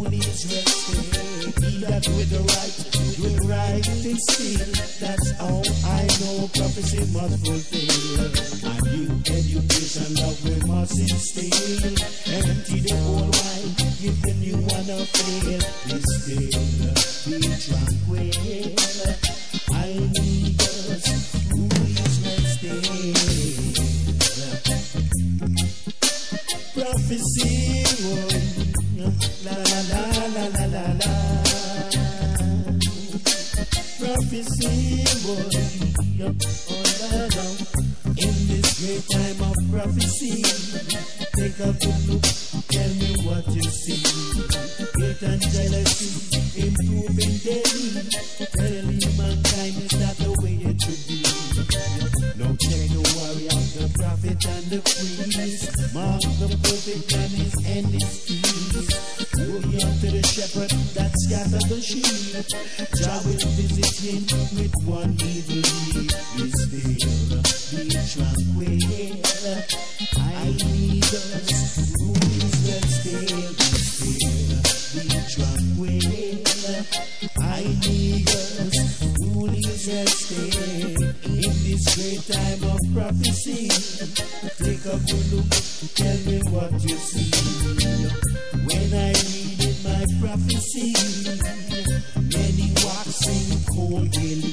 Be 1.60 1.70
with 2.08 2.30
the 2.30 2.40
right, 2.40 2.89
the 3.20 3.32
right 3.48 3.84
thing 3.84 4.18
still. 4.28 4.72
That's 5.00 5.28
all 5.40 5.64
I 5.84 6.08
know. 6.20 6.48
Prophecy 6.56 7.04
must 7.12 7.36
fulfill. 7.44 8.32
A 8.64 8.74
new 8.88 9.08
education, 9.28 10.08
love 10.16 10.38
we 10.44 10.56
must 10.66 10.96
instill. 10.98 11.94
Empty 12.32 12.80
the 12.80 12.94
old 13.04 13.28
wine, 13.36 13.70
give 14.00 14.18
the 14.22 14.32
new 14.40 14.56
one 14.56 14.88
a 14.88 15.04
feel. 15.04 15.60
Be 15.86 15.96
still, 16.00 16.56
be 17.28 17.36
tranquil. 17.60 18.78
I 19.72 19.92
need 20.16 20.60
us, 20.60 21.04
rule 21.50 21.84
Israel. 22.40 23.20
Prophecy, 26.74 27.84
oh, 28.02 28.28
la 29.44 29.52
la 29.52 29.80
la 29.90 30.02
la 30.36 30.64
la. 30.66 30.69
Mark 55.92 56.22
the 56.38 56.48
perfect 56.62 57.12
and 57.12 57.32
his 57.32 57.54
end 57.66 57.94
is 57.94 58.24
peace. 58.24 59.30
Glory 59.34 59.82
unto 59.82 60.08
the 60.10 60.19
shepherd 60.30 60.70
that 60.94 61.10
scattered 61.26 61.66
the 61.66 61.80
sheep. 61.82 62.06
Jah 62.94 63.18
will 63.26 63.42
visit 63.58 63.98
him 63.98 64.22
with 64.54 64.70
one 64.86 65.10
evil 65.26 65.58
deed. 65.58 66.06
Be 66.38 66.46
still, 66.54 67.42
be 67.74 67.90
tranquil. 68.06 68.78
I 70.14 70.54
need 70.54 71.02
us, 71.02 71.50
rule 71.98 72.22
Israel 72.46 72.86
still. 72.94 73.50
Be 73.58 73.74
still, 73.90 74.62
be 74.94 75.02
tranquil. 75.34 75.98
I 77.42 77.66
need 77.82 78.30
us, 78.30 78.76
rule 79.18 79.50
Israel 79.50 80.06
still. 80.06 81.10
In 81.26 81.54
this 81.66 81.84
great 81.98 82.22
time 82.30 82.62
of 82.70 82.78
prophecy, 82.94 83.66
take 84.62 84.86
a 84.86 84.94
good 84.94 85.26
look, 85.34 85.50
tell 85.98 86.18
me 86.22 86.38
what 86.54 86.70
you 86.86 86.96
see. 86.96 87.39
Prophecy, 90.30 90.92
many 92.30 92.70
waxing 92.84 93.64
cold 93.74 94.10
daily. 94.12 94.49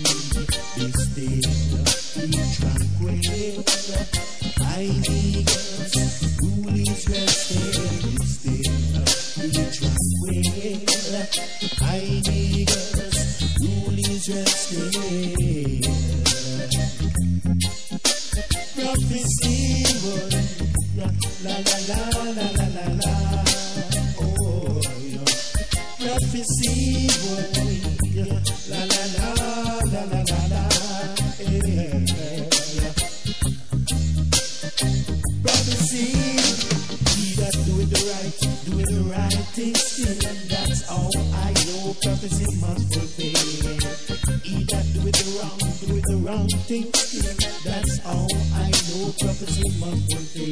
That's 46.67 48.05
all 48.05 48.27
I 48.55 48.67
know. 48.67 49.13
Prophecy 49.21 49.63
must 49.79 50.03
fulfill. 50.11 50.51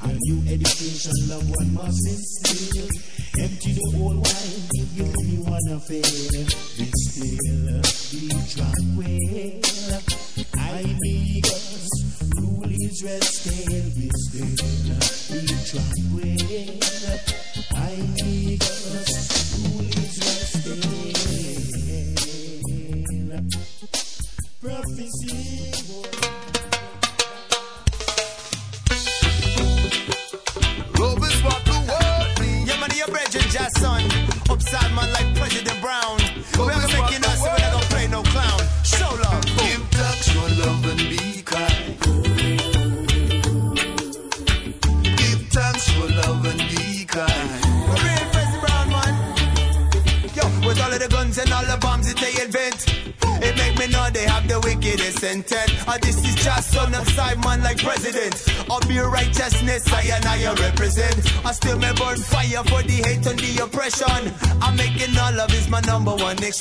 A 0.00 0.08
new 0.08 0.38
education, 0.50 1.12
love 1.28 1.50
one 1.50 1.74
must 1.74 2.08
instill. 2.08 2.88
Empty 3.38 3.72
the 3.74 3.98
old 4.00 4.16
wine, 4.16 4.62
give 4.96 5.12
new 5.26 5.42
one 5.42 5.68
a 5.68 5.78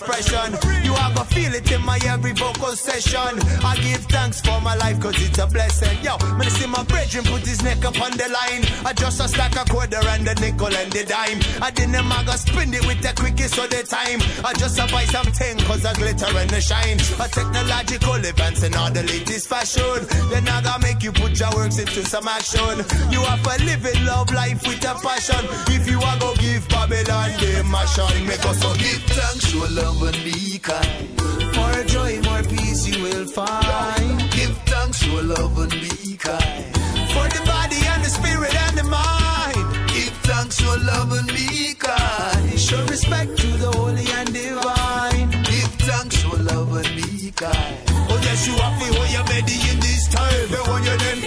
expression. 0.01 0.51
You 0.83 0.93
have 0.95 1.17
a 1.17 1.23
feel 1.25 1.53
it 1.53 1.64
my 1.85 1.99
every 2.05 2.33
vocal 2.33 2.75
session. 2.75 3.39
I 3.63 3.77
give 3.77 4.03
thanks 4.09 4.41
for 4.41 4.59
my 4.61 4.75
life 4.75 4.99
cause 4.99 5.15
it's 5.21 5.37
a 5.37 5.47
blessing. 5.47 5.97
Yo, 6.03 6.17
man, 6.37 6.41
I 6.41 6.49
see 6.49 6.67
my 6.67 6.83
brethren 6.83 7.23
put 7.25 7.45
his 7.45 7.61
neck 7.63 7.85
up 7.85 7.99
on 8.01 8.11
the 8.17 8.27
line. 8.27 8.63
I 8.85 8.93
just 8.93 9.21
a 9.21 9.27
stack 9.27 9.55
a 9.55 9.63
quarter 9.69 10.01
and 10.09 10.25
the 10.25 10.35
nickel 10.41 10.73
and 10.73 10.91
the 10.91 11.05
dime. 11.05 11.39
I 11.61 11.71
didn't 11.71 12.07
maga 12.07 12.37
spin 12.37 12.73
it 12.73 12.85
with 12.85 13.01
the 13.01 13.13
quickest 13.15 13.57
of 13.57 13.69
the 13.69 13.83
time. 13.83 14.19
I 14.43 14.53
just 14.53 14.79
a 14.79 14.87
buy 14.91 15.05
something 15.05 15.57
cause 15.69 15.85
I 15.85 15.93
glitter 15.93 16.31
and 16.37 16.49
the 16.49 16.61
shine. 16.61 16.99
A 17.21 17.27
technological 17.29 18.15
advance 18.15 18.63
and 18.63 18.75
all 18.75 18.91
the 18.91 19.03
latest 19.03 19.47
fashion. 19.47 20.05
Then 20.29 20.47
I 20.49 20.61
gotta 20.61 20.81
make 20.81 21.03
you 21.03 21.11
put 21.11 21.39
your 21.39 21.53
works 21.55 21.77
into 21.77 22.03
some 22.05 22.27
action. 22.27 22.81
You 23.11 23.21
have 23.21 23.45
live 23.45 23.85
it, 23.85 24.01
love 24.01 24.33
life 24.33 24.65
with 24.67 24.83
a 24.83 24.95
passion. 25.05 25.45
If 25.69 25.87
you 25.89 26.01
are 26.01 26.17
go 26.19 26.33
give 26.35 26.67
Babylon 26.67 27.29
the 27.39 27.63
mashon, 27.69 28.27
make 28.27 28.43
us 28.45 28.59
so 28.61 28.73
give 28.75 29.03
thanks, 29.13 29.45
show 29.47 29.65
love 29.69 30.01
and 30.01 30.23
be 30.23 30.59
kind. 30.59 31.44
More 31.75 31.83
joy, 31.83 32.21
more 32.21 32.41
peace 32.43 32.87
you 32.87 33.03
will 33.03 33.25
find. 33.25 34.31
Give 34.31 34.55
thanks, 34.63 34.99
show 34.99 35.19
love 35.21 35.57
and 35.59 35.71
be 35.71 36.15
kind. 36.15 36.63
For 37.11 37.27
the 37.35 37.41
body 37.45 37.75
and 37.91 38.01
the 38.01 38.09
spirit 38.09 38.55
and 38.55 38.77
the 38.77 38.83
mind. 38.85 39.89
Give 39.89 40.15
thanks, 40.23 40.55
show 40.61 40.73
love 40.87 41.11
and 41.11 41.27
be 41.27 41.73
kind. 41.77 42.57
Show 42.57 42.81
respect 42.85 43.37
to 43.39 43.47
the 43.47 43.71
holy 43.75 44.07
and 44.07 44.31
divine. 44.31 45.31
Give 45.43 45.71
thanks, 45.83 46.15
show 46.15 46.37
love 46.47 46.73
and 46.77 46.95
be 46.95 47.31
kind. 47.31 47.75
Oh 48.07 48.21
yes, 48.23 48.47
you 48.47 48.53
have 48.53 48.79
to 48.79 48.87
hold 48.95 49.11
your 49.11 49.25
body 49.25 49.57
in 49.69 49.79
this 49.81 50.07
time. 50.07 50.47
They 50.47 50.63
want 50.71 50.85
your 50.85 50.97
name. 50.97 51.21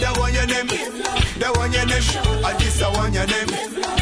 They 0.00 0.12
want 0.18 0.34
your 0.34 0.46
name. 0.46 1.25
They 1.46 1.52
want 1.52 1.72
your 1.72 1.86
name. 1.86 2.02
I 2.44 2.54
this 2.58 2.82
I 2.82 2.90
want 2.90 3.14
your 3.14 3.26
name. 3.26 3.46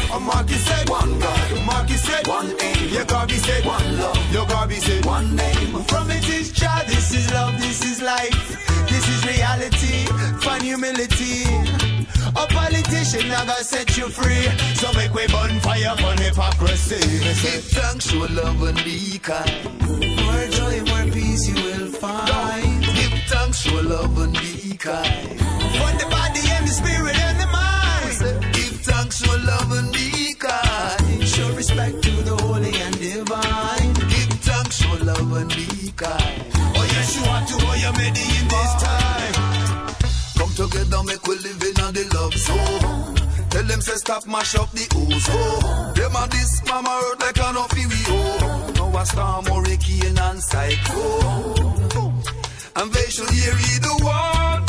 Oh, 0.09 0.19
Marky 0.19 0.55
said 0.55 0.89
one 0.89 1.19
God. 1.19 1.65
Marky 1.65 1.93
said 1.93 2.25
one 2.27 2.49
aim. 2.59 2.89
Your 2.89 3.05
God 3.05 3.27
be 3.27 3.35
said 3.35 3.63
one 3.63 3.99
love. 3.99 4.33
Your 4.33 4.47
God 4.47 4.67
be 4.69 4.75
said 4.75 5.05
one 5.05 5.35
name. 5.35 5.83
From 5.83 6.09
it 6.09 6.27
is 6.27 6.51
child. 6.51 6.87
This 6.87 7.13
is 7.13 7.31
love. 7.31 7.53
This 7.61 7.85
is 7.85 8.01
life. 8.01 8.65
This 8.89 9.07
is 9.07 9.21
reality. 9.27 10.07
Fun 10.41 10.61
humility. 10.61 11.45
A 12.35 12.47
politician 12.49 13.29
gonna 13.29 13.61
set 13.61 13.95
you 13.95 14.09
free. 14.09 14.49
So 14.73 14.91
make 14.93 15.13
way 15.13 15.27
burn 15.27 15.59
fire 15.59 15.93
on 16.03 16.17
hypocrisy. 16.17 16.97
Give 16.97 17.63
thanks, 17.77 18.09
show 18.09 18.25
love 18.25 18.63
and 18.63 18.83
be 18.83 19.19
kind. 19.19 19.69
More 19.85 20.47
joy, 20.49 20.81
more 20.89 21.13
peace 21.13 21.47
you 21.47 21.61
will 21.61 21.91
find. 21.91 22.81
Give 22.81 23.13
thanks, 23.29 23.59
show 23.59 23.81
love 23.81 24.17
and 24.17 24.33
be 24.33 24.75
kind. 24.77 25.39
For 25.77 25.91
the 26.01 26.07
body 26.09 26.41
and 26.55 26.67
the 26.67 26.71
spirit 26.71 27.24
love 29.45 29.71
and 29.71 29.91
be 29.93 30.33
kind. 30.39 31.27
Show 31.27 31.49
respect 31.53 32.01
to 32.03 32.11
the 32.27 32.35
holy 32.43 32.73
and 32.75 32.95
divine. 32.99 33.93
Give 34.11 34.31
thanks, 34.45 34.75
show 34.81 34.97
love 35.03 35.31
and 35.33 35.49
be 35.49 35.91
kind. 35.95 36.41
Oh 36.77 36.85
yes, 36.93 37.15
you 37.15 37.23
have 37.23 37.47
to 37.47 37.55
hold 37.65 37.79
your 37.79 37.93
medi 37.93 38.25
in 38.39 38.47
this 38.53 38.73
time. 38.83 39.35
Come 40.37 40.53
together, 40.53 41.03
make 41.03 41.25
we 41.27 41.35
live 41.37 41.61
in 41.63 41.77
the 41.93 42.03
love 42.15 42.33
zone. 42.33 43.15
Tell 43.49 43.63
them 43.63 43.81
say 43.81 43.95
stop 43.95 44.27
mash 44.27 44.55
up 44.55 44.71
the 44.71 44.85
ozone. 44.99 45.93
Them 45.95 46.15
and 46.15 46.31
this 46.31 46.61
mama 46.67 46.89
hurt 46.89 47.19
like 47.21 47.39
an 47.39 47.57
off 47.57 47.73
we 47.73 47.85
oh. 48.09 48.71
Now 48.75 48.99
a 48.99 49.05
storm, 49.05 49.45
hurricane 49.45 50.17
and 50.17 50.41
cyclone. 50.43 51.83
And 52.77 52.91
they 52.91 53.09
should 53.09 53.29
hear 53.29 53.53
the 53.79 53.93
warning. 54.03 54.64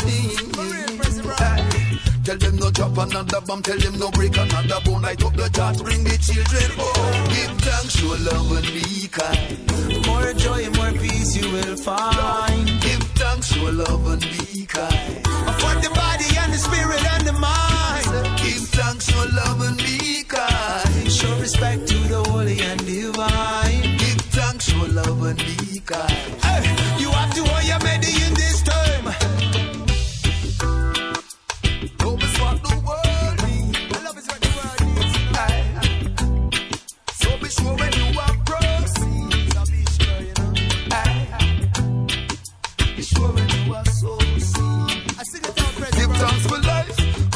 Tell 2.27 2.35
them 2.35 2.57
no 2.57 2.69
drop 2.71 2.97
another 2.97 3.39
bomb, 3.39 3.63
tell 3.63 3.77
them 3.79 3.97
no 3.99 4.11
break 4.11 4.35
another 4.35 4.81
bone. 4.83 5.01
Light 5.01 5.23
up 5.23 5.33
the 5.37 5.47
chart, 5.47 5.77
bring 5.77 6.03
the 6.03 6.17
children 6.19 6.71
home. 6.75 7.23
Give 7.31 7.55
thanks, 7.63 7.95
show 7.95 8.15
love 8.19 8.51
and 8.51 8.67
be 8.67 9.07
kind. 9.07 10.05
More 10.05 10.33
joy, 10.33 10.67
more 10.75 10.91
peace 10.99 11.37
you 11.37 11.49
will 11.49 11.77
find. 11.77 12.67
Give 12.83 12.99
thanks, 13.15 13.47
show 13.53 13.71
love 13.71 14.05
and 14.11 14.19
be 14.19 14.65
kind. 14.65 15.23
For 15.23 15.73
the 15.79 15.89
body 15.95 16.27
and 16.43 16.51
the 16.51 16.57
spirit 16.59 16.99
and 17.15 17.27
the 17.27 17.31
mind. 17.31 18.11
Give 18.43 18.67
thanks, 18.75 19.07
show 19.07 19.23
love 19.31 19.61
and 19.61 19.77
be 19.77 20.23
kind. 20.27 21.09
Show 21.09 21.31
respect 21.39 21.87
to 21.87 21.95
the 22.11 22.21
holy 22.27 22.59
and 22.59 22.85
divine. 22.85 23.95
Give 24.03 24.19
thanks, 24.35 24.65
show 24.67 24.83
love 24.91 25.23
and 25.23 25.37
be 25.39 25.79
kind. 25.79 26.11
Hey, 26.43 26.75
you 26.99 27.09
have 27.09 27.33
to 27.35 27.43
hold 27.45 27.63
your 27.63 27.79
medi 27.87 28.16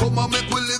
life. 0.02 0.14
Come 0.14 0.71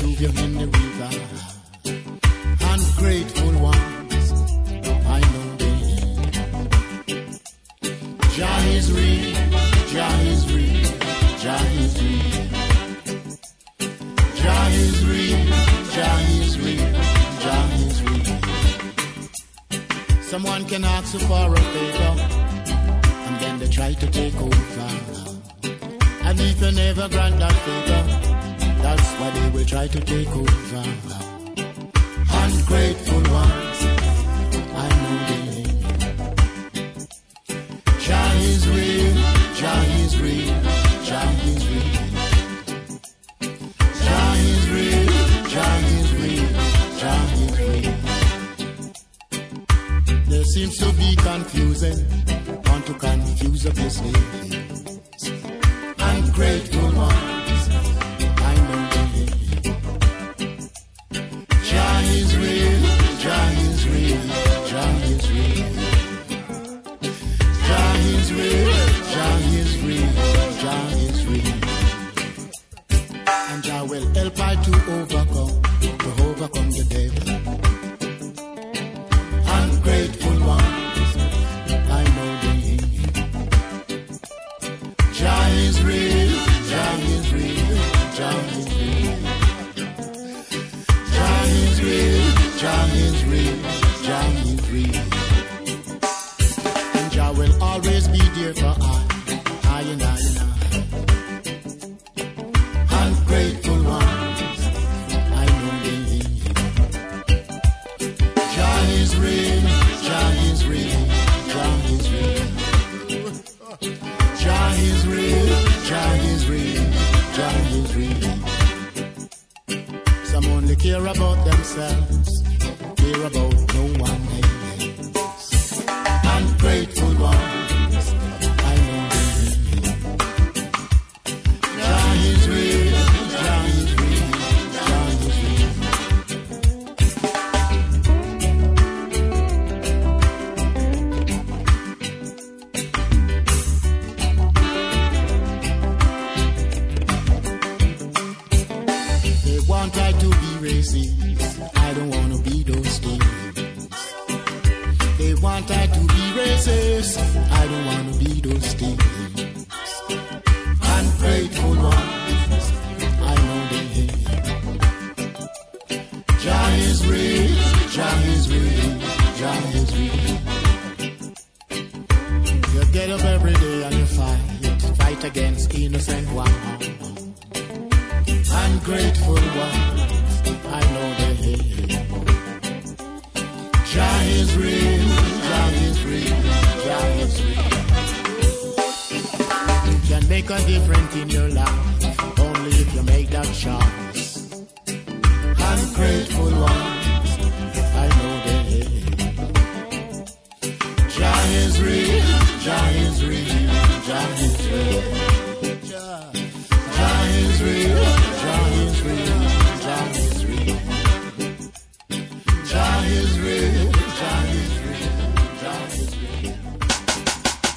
you 0.00 0.28
in 0.28 0.58
the 0.58 0.66
river. 0.66 1.33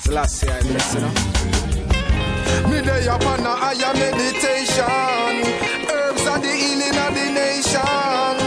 Selassie, 0.07 0.47
I 0.47 0.61
know. 0.61 1.11
Me 2.69 2.81
day 2.81 3.07
upon 3.07 3.41
a 3.41 3.53
higher 3.59 3.93
meditation. 3.93 5.43
Herbs 5.91 6.25
are 6.25 6.39
the 6.39 6.47
healing 6.47 6.95
of 6.95 7.13
the 7.13 7.27
nation. 7.35 8.41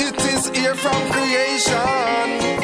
It 0.00 0.16
is 0.32 0.48
here 0.56 0.74
from 0.74 1.10
creation. 1.12 2.61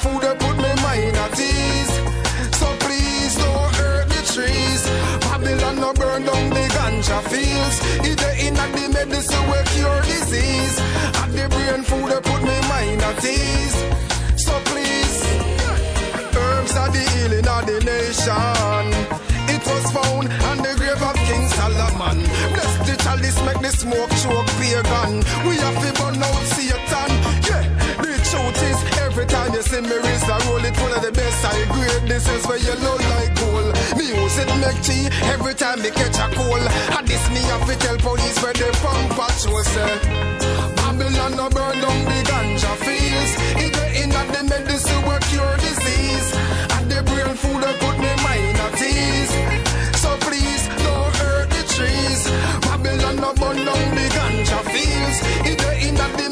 Food 0.00 0.22
that 0.22 0.38
put 0.40 0.56
me 0.56 0.72
mind 0.80 1.16
at 1.24 1.36
ease. 1.36 1.94
So 2.56 2.66
please 2.84 3.36
don't 3.36 3.72
hurt 3.76 4.08
the 4.08 4.22
trees. 4.32 4.82
Babylon 5.28 5.76
no 5.76 5.92
burn 5.92 6.24
down 6.24 6.48
the 6.56 6.64
ganja 6.76 7.20
fields. 7.28 7.76
It 8.08 8.16
the 8.22 8.30
in 8.46 8.56
and 8.56 8.72
the 8.78 8.86
medicine 8.96 9.44
will 9.50 9.66
cure 9.72 10.00
disease. 10.08 10.76
And 11.20 11.32
the 11.36 11.44
brain 11.52 11.82
food 11.84 12.08
that 12.10 12.22
put 12.24 12.40
me 12.48 12.56
mind 12.72 13.02
at 13.10 13.24
ease. 13.36 13.78
So 14.44 14.54
please, 14.70 15.16
herbs 16.32 16.74
are 16.80 16.90
the 16.96 17.04
healing 17.12 17.48
of 17.56 17.62
the 17.68 17.78
nation. 17.92 18.84
It 19.52 19.62
was 19.68 19.86
found 19.92 20.26
on 20.48 20.56
the 20.64 20.72
grave 20.80 21.02
of 21.10 21.16
King 21.28 21.44
Solomon. 21.58 22.18
Bless 22.54 22.72
chalice, 23.10 23.40
make 23.42 23.60
the 23.60 23.70
smoke 23.70 24.10
choke 24.22 24.50
pagan. 24.58 25.22
We 25.46 25.56
have 25.58 25.78
to 25.82 25.90
burn 25.98 26.22
out 26.22 26.42
Satan. 26.54 27.10
Yeah, 27.46 27.64
the 27.98 28.14
truth 28.30 28.62
is, 28.70 28.78
every 29.02 29.26
time 29.26 29.52
you 29.54 29.62
see 29.62 29.80
me 29.80 29.96
raise 29.96 30.28
a 30.28 30.36
roll, 30.46 30.64
it 30.64 30.76
one 30.78 30.92
of 30.92 31.02
the 31.02 31.12
best 31.12 31.44
I 31.44 31.64
grade. 31.72 32.08
This 32.08 32.28
is 32.28 32.46
where 32.46 32.58
you 32.58 32.74
look 32.86 33.00
like 33.14 33.34
gold. 33.34 33.74
Music 33.96 34.48
make 34.62 34.80
tea 34.82 35.08
every 35.34 35.54
time 35.54 35.82
me 35.82 35.90
catch 35.90 36.18
a 36.18 36.26
cold. 36.34 36.66
And 36.96 37.06
this 37.06 37.24
me 37.30 37.42
have 37.50 37.66
to 37.66 37.74
tell 37.78 37.98
police 37.98 38.38
where 38.42 38.54
they 38.54 38.70
pump 38.82 39.10
patrol 39.18 39.64
say. 39.64 39.82
Eh? 39.82 40.74
Babylon 40.76 41.32
no 41.36 41.48
burn 41.50 41.76
down 41.82 42.00
the 42.10 42.20
ganja 42.30 42.72
fields. 42.84 43.32
It 43.64 43.72
the 43.74 43.86
in 44.02 44.10
the 44.10 44.42
medicine 44.48 45.02
will 45.06 45.22
cure 45.30 45.56
disease. 45.58 46.28
And 46.78 46.86
the 46.90 47.02
brain 47.02 47.34
food 47.34 47.62
that 47.62 47.74
put 47.80 47.99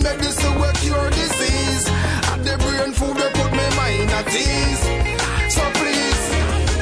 the 0.09 0.17
medicine 0.17 0.55
will 0.61 0.73
cure 0.73 1.11
disease. 1.11 1.87
And 2.33 2.45
the 2.45 2.57
brain 2.59 2.93
food 2.93 3.17
that 3.17 3.33
put 3.35 3.51
me 3.53 3.67
mind 3.77 4.11
at 4.11 4.29
ease. 4.33 4.85
So 5.55 5.63
please. 5.79 6.25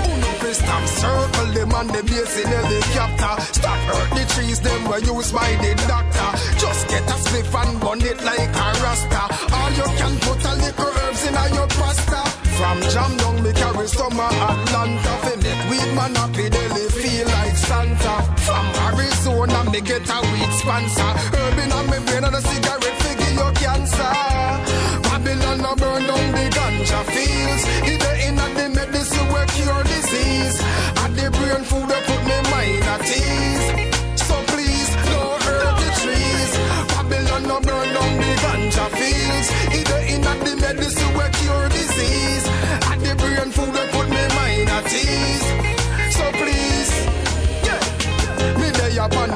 Uno 0.06 0.30
fi 0.40 0.52
Stop 0.52 0.84
circle 0.86 1.48
them 1.52 1.72
on 1.72 1.86
the 1.88 2.02
base 2.02 2.36
in 2.38 2.46
helicopter. 2.46 3.34
Stop 3.52 3.78
hurt 3.90 4.10
the 4.18 4.24
trees, 4.34 4.60
them 4.60 4.84
were 4.88 4.98
used 4.98 5.34
by 5.34 5.50
the 5.62 5.72
doctor. 5.88 6.30
Just 6.58 6.88
get 6.88 7.02
a 7.02 7.16
spliff 7.24 7.54
and 7.62 7.80
burn 7.80 8.00
it 8.02 8.22
like 8.22 8.54
a 8.64 8.66
rasta. 8.82 9.22
Or 9.58 9.68
you 9.78 9.88
can 9.98 10.14
put 10.20 10.40
a 10.44 10.54
little 10.62 10.92
herbs 11.02 11.22
in 11.26 11.34
your 11.54 11.68
pasta. 11.68 12.05
From 12.56 12.80
Jam 12.88 13.16
down, 13.18 13.42
me 13.42 13.52
carry 13.52 13.84
of 13.84 14.32
Atlanta. 14.50 15.12
Fi 15.22 15.36
make 15.44 15.62
weed 15.70 15.90
man 15.94 16.14
happy, 16.14 16.48
daily 16.48 16.88
feel 16.88 17.26
like 17.26 17.56
Santa. 17.56 18.14
From 18.46 18.66
Arizona, 18.88 19.70
me 19.70 19.80
get 19.82 20.08
a 20.08 20.18
weed 20.32 20.52
sponsor. 20.60 21.10
Herb 21.36 21.58
in 21.58 21.72
on 21.72 21.84
me 21.90 21.98
brain 22.06 22.24
and 22.24 22.34
a 22.34 22.40
cigarette 22.40 22.98
fi 23.02 23.14
give 23.20 23.36
you 23.40 23.50
cancer. 23.60 24.12
Babylon 25.04 25.58
no 25.58 25.74
burn 25.76 26.02
down 26.08 26.32
the 26.32 26.46
ganja 26.56 27.00
fields. 27.12 27.64
It 27.90 28.00
the 28.00 28.12
in 28.26 28.36
the 28.36 28.55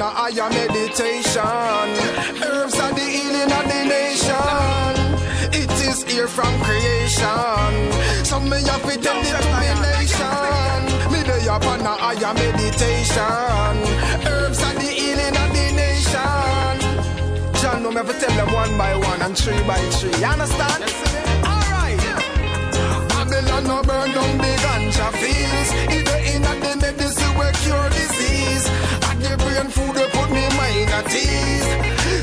a 0.01 0.09
higher 0.09 0.49
meditation. 0.49 1.87
Herbs 2.41 2.77
are 2.79 2.93
the 2.93 3.07
healing 3.15 3.51
of 3.53 3.65
the 3.69 3.81
nation. 3.85 4.93
It 5.53 5.71
is 5.87 6.03
here 6.03 6.27
from 6.27 6.51
creation. 6.65 8.25
Some 8.25 8.49
me 8.49 8.57
have 8.65 8.81
it 8.89 9.03
tell 9.03 9.21
it 9.21 9.29
to 9.29 9.51
the 9.61 9.73
nation. 9.93 10.81
Me 11.13 11.21
day 11.23 11.45
upon 11.45 11.81
a 11.81 11.93
higher 12.03 12.33
meditation. 12.33 13.75
Herbs 14.25 14.59
are 14.63 14.73
the 14.73 14.89
healing 14.99 15.35
of 15.43 15.49
the 15.53 15.67
nation. 15.85 16.75
John, 17.61 17.83
no, 17.83 17.91
me 17.91 17.97
ever 17.97 18.13
tell 18.13 18.35
them 18.35 18.53
one 18.53 18.75
by 18.77 18.95
one 18.97 19.21
and 19.21 19.37
three 19.37 19.61
by 19.69 19.77
three. 19.97 20.17
You 20.19 20.25
understand? 20.25 20.81
Yes, 20.81 21.45
All 21.45 21.67
right. 21.77 22.01
Babylon 23.09 23.63
no 23.65 23.83
burn 23.83 24.09
down 24.11 24.37
the 24.39 24.51
ganja 24.65 25.11
fields. 25.21 26.00
kind 30.71 31.05
of 31.05 31.11
tease. 31.11 31.69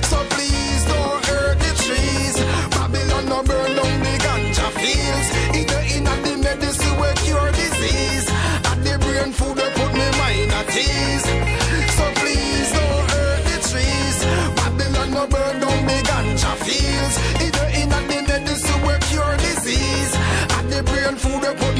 So 0.08 0.18
please 0.34 0.84
don't 0.86 1.24
hurt 1.26 1.58
the 1.58 1.72
trees. 1.84 2.36
Babylon 2.74 3.24
no 3.28 3.42
burn 3.42 3.70
down 3.76 3.94
the 4.06 4.14
ganja 4.24 4.68
fields. 4.80 5.28
Either 5.58 5.82
in 5.94 6.06
a 6.06 6.14
the 6.24 6.34
medicine 6.42 6.96
will 7.00 7.16
cure 7.24 7.50
disease. 7.52 8.26
At 8.70 8.78
the 8.84 8.94
brain 9.04 9.32
food 9.32 9.56
they 9.56 9.70
put 9.78 9.92
me 9.92 10.08
mind 10.20 10.52
at 10.60 10.76
ease. 10.76 11.26
So 11.96 12.04
please 12.20 12.68
don't 12.76 13.04
hurt 13.12 13.40
the 13.50 13.58
trees. 13.70 14.16
Babylon 14.58 15.10
no 15.16 15.26
burn 15.26 15.60
down 15.60 15.80
the 15.90 15.98
ganja 16.08 16.52
fields. 16.64 17.16
Either 17.44 17.68
in 17.80 17.92
a 17.92 18.00
the 18.10 18.18
medicine 18.28 18.80
will 18.86 19.00
cure 19.10 19.36
disease. 19.48 20.12
At 20.56 20.64
the 20.72 20.80
brain 20.88 21.16
food 21.16 21.40
they 21.42 21.54
put 21.54 21.77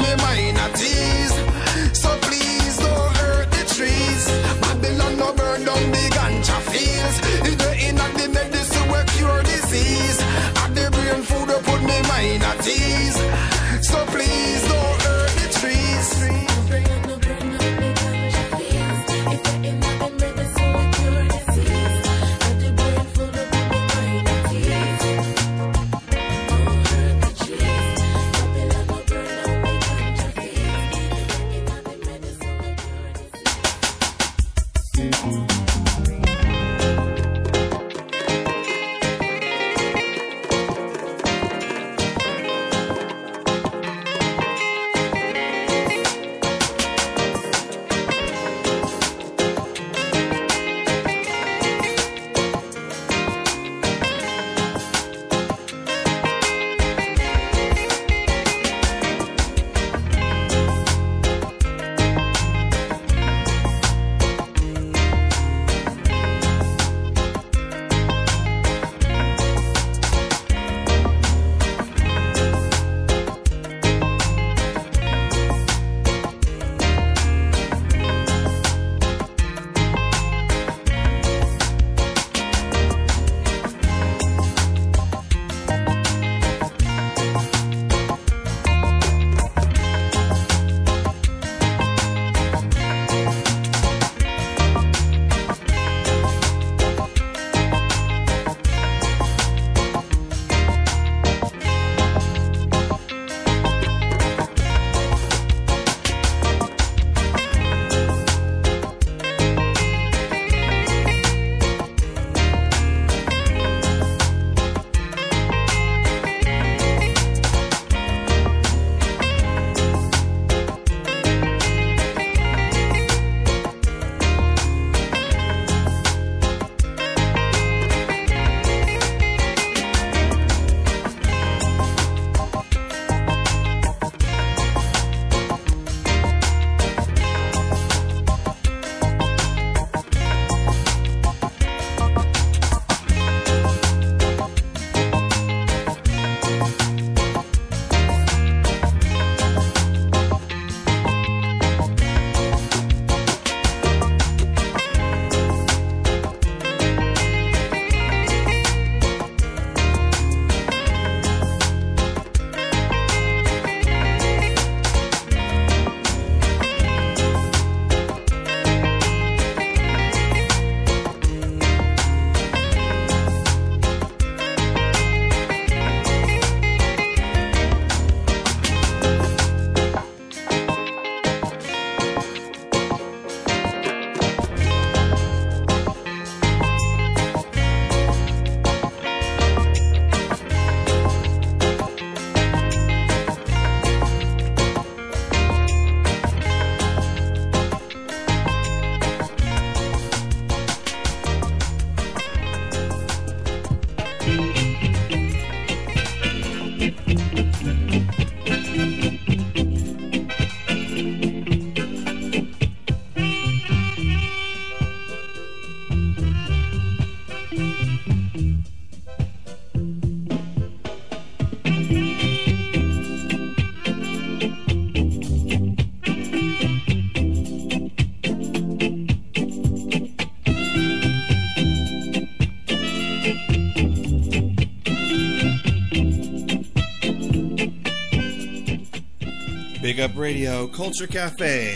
Big 239.89 239.99
Up 239.99 240.15
Radio, 240.15 240.67
Culture 240.67 241.07
Cafe, 241.07 241.75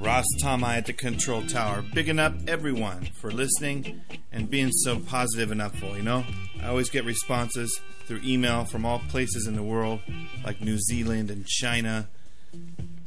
Ras 0.00 0.26
Tom-I 0.40 0.78
at 0.78 0.86
the 0.86 0.92
control 0.92 1.46
tower. 1.46 1.80
Bigging 1.94 2.18
up 2.18 2.34
everyone 2.48 3.04
for 3.14 3.30
listening 3.30 4.00
and 4.32 4.50
being 4.50 4.72
so 4.72 4.98
positive 4.98 5.52
and 5.52 5.62
upful, 5.62 5.96
you 5.96 6.02
know? 6.02 6.24
I 6.60 6.66
always 6.66 6.90
get 6.90 7.04
responses 7.04 7.80
through 8.06 8.22
email 8.24 8.64
from 8.64 8.84
all 8.84 8.98
places 8.98 9.46
in 9.46 9.54
the 9.54 9.62
world, 9.62 10.00
like 10.44 10.60
New 10.60 10.76
Zealand 10.76 11.30
and 11.30 11.46
China. 11.46 12.08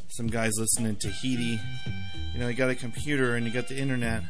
Some 0.08 0.28
guys 0.28 0.54
listen 0.58 0.86
in 0.86 0.96
Tahiti. 0.96 1.60
You 2.34 2.40
know, 2.40 2.48
you 2.48 2.54
got 2.54 2.70
a 2.70 2.76
computer 2.76 3.36
and 3.36 3.46
you 3.46 3.52
got 3.52 3.68
the 3.68 3.78
internet. 3.78 4.24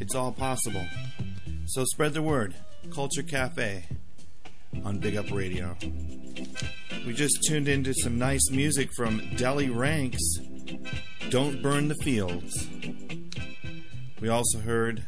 It's 0.00 0.16
all 0.16 0.32
possible. 0.32 0.84
So 1.66 1.84
spread 1.84 2.12
the 2.12 2.22
word. 2.22 2.56
Culture 2.92 3.22
Cafe 3.22 3.84
on 4.84 4.98
Big 4.98 5.14
Up 5.14 5.30
Radio. 5.30 5.76
We 7.08 7.14
just 7.14 7.42
tuned 7.48 7.68
into 7.68 7.94
some 7.94 8.18
nice 8.18 8.50
music 8.50 8.90
from 8.94 9.20
Delly 9.30 9.74
Ranx. 9.74 10.18
Don't 11.30 11.62
Burn 11.62 11.88
the 11.88 11.94
Fields. 12.04 12.68
We 14.20 14.28
also 14.28 14.58
heard 14.58 15.06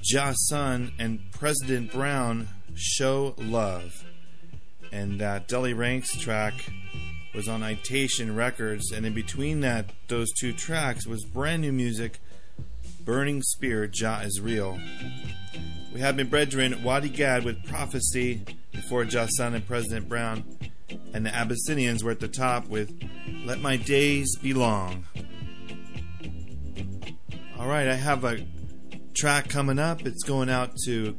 Jah 0.00 0.32
Sun 0.32 0.92
and 1.00 1.18
President 1.32 1.90
Brown 1.90 2.46
Show 2.76 3.34
Love. 3.36 4.04
And 4.92 5.20
that 5.20 5.48
Delly 5.48 5.76
Ranx 5.76 6.16
track 6.16 6.54
was 7.34 7.48
on 7.48 7.62
Itation 7.62 8.36
Records, 8.36 8.92
and 8.92 9.04
in 9.04 9.12
between 9.12 9.58
that, 9.62 9.86
those 10.06 10.30
two 10.38 10.52
tracks 10.52 11.04
was 11.04 11.24
brand 11.24 11.62
new 11.62 11.72
music, 11.72 12.20
Burning 13.04 13.42
Spear, 13.42 13.88
Jah 13.88 14.20
is 14.22 14.40
Real. 14.40 14.78
We 15.92 15.98
have 15.98 16.16
been 16.16 16.28
brethren 16.28 16.84
Wadi 16.84 17.08
Gad 17.08 17.44
with 17.44 17.66
Prophecy 17.66 18.44
before 18.70 19.04
Jah 19.04 19.26
Sun 19.28 19.54
and 19.54 19.66
President 19.66 20.08
Brown, 20.08 20.44
and 21.14 21.26
the 21.26 21.34
Abyssinians 21.34 22.02
were 22.02 22.10
at 22.10 22.20
the 22.20 22.28
top 22.28 22.68
with 22.68 22.92
Let 23.44 23.60
My 23.60 23.76
Days 23.76 24.36
Be 24.36 24.54
Long. 24.54 25.04
Alright, 27.58 27.88
I 27.88 27.94
have 27.94 28.24
a 28.24 28.44
track 29.14 29.48
coming 29.48 29.78
up. 29.78 30.06
It's 30.06 30.24
going 30.24 30.48
out 30.48 30.76
to 30.84 31.16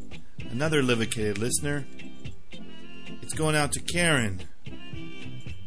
another 0.50 0.82
Livicated 0.82 1.38
listener. 1.38 1.86
It's 3.22 3.34
going 3.34 3.56
out 3.56 3.72
to 3.74 3.80
Karen. 3.80 4.42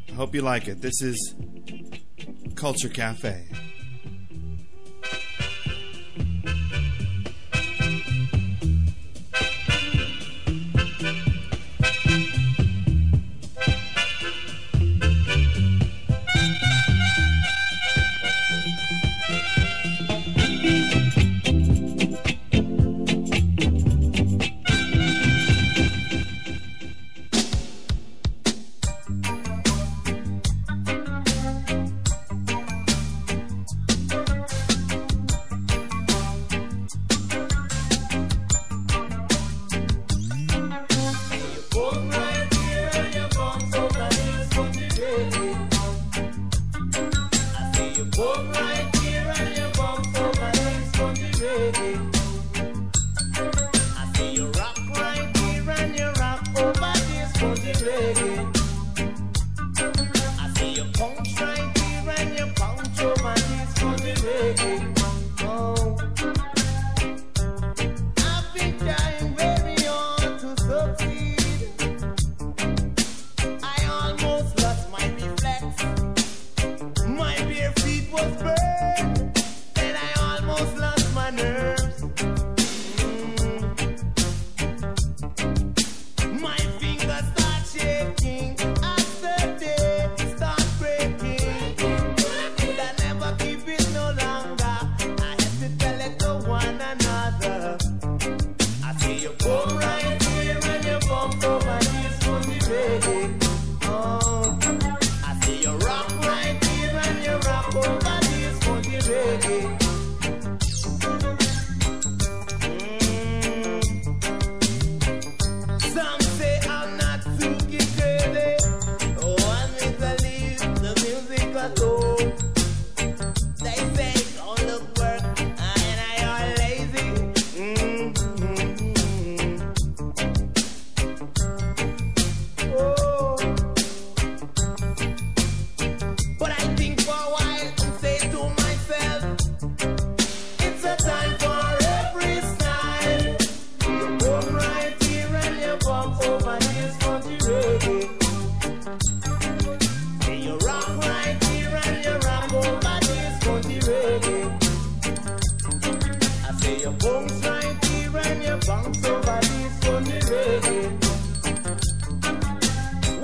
I 0.09 0.13
hope 0.13 0.35
you 0.35 0.43
like 0.43 0.69
it. 0.69 0.81
This 0.83 1.01
is 1.03 1.35
Culture 2.55 2.89
Cafe. 2.89 3.49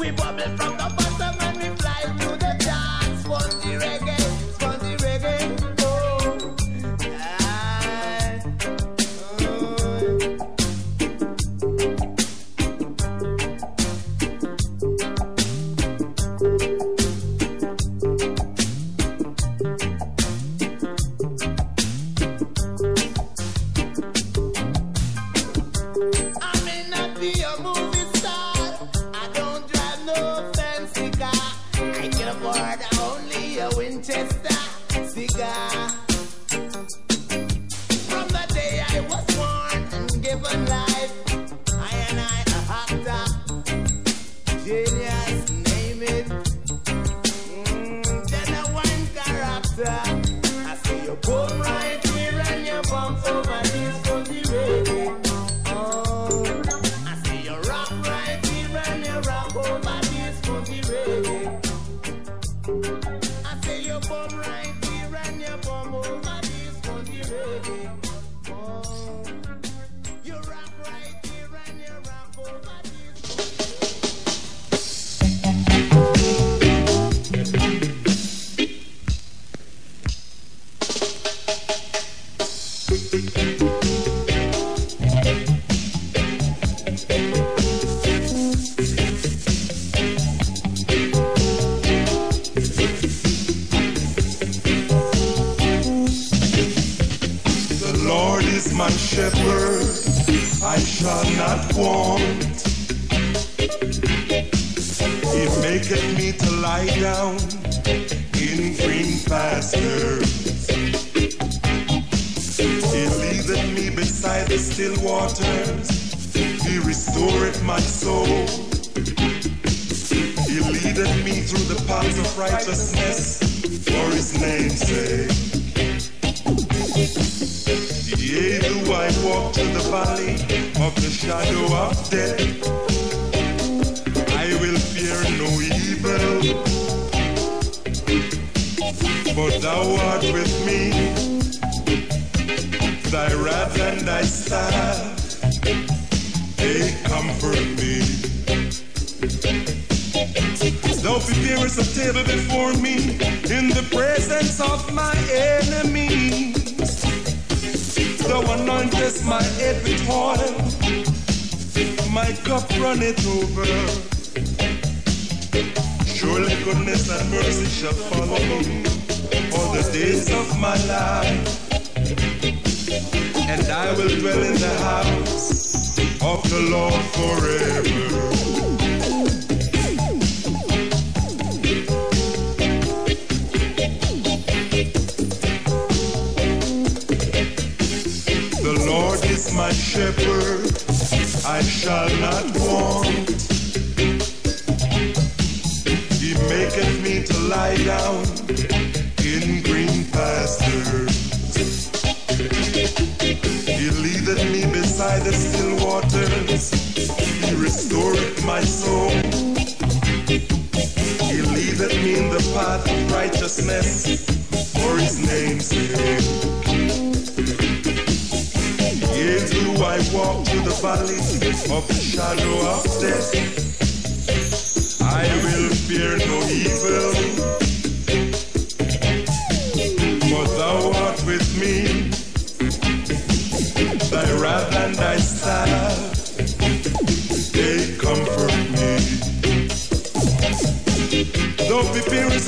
Yeah. 0.05 0.43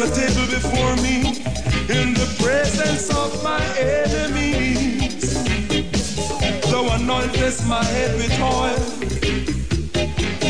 a 0.05 0.11
table 0.11 0.47
before 0.49 0.97
me 0.97 1.29
in 1.89 2.13
the 2.13 2.29
presence 2.39 3.09
of 3.09 3.43
my 3.43 3.65
enemies. 3.79 5.33
Thou 6.71 6.85
anointest 6.97 7.67
my 7.67 7.83
head 7.83 8.15
with 8.17 8.39
oil, 8.41 8.83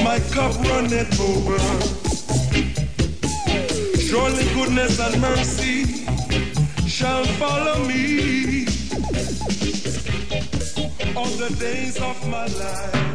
my 0.03 0.19
cup 0.35 0.55
runneth 0.69 1.21
over. 1.21 1.59
Surely 4.01 4.45
goodness 4.55 4.99
and 4.99 5.21
mercy 5.21 6.05
shall 6.89 7.25
follow 7.39 7.79
me 7.85 8.67
all 11.15 11.33
the 11.45 11.55
days 11.61 11.97
of 12.01 12.17
my 12.29 12.47
life. 12.47 13.14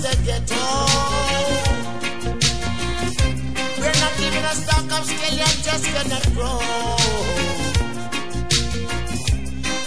the 0.00 0.16
ghetto. 0.24 0.64
We're 3.78 3.98
not 4.00 4.14
even 4.20 4.44
a 4.44 4.54
stock 4.54 4.88
of 4.98 5.04
skillet, 5.04 5.56
just 5.66 5.86
gonna 5.92 6.20
grow. 6.34 6.60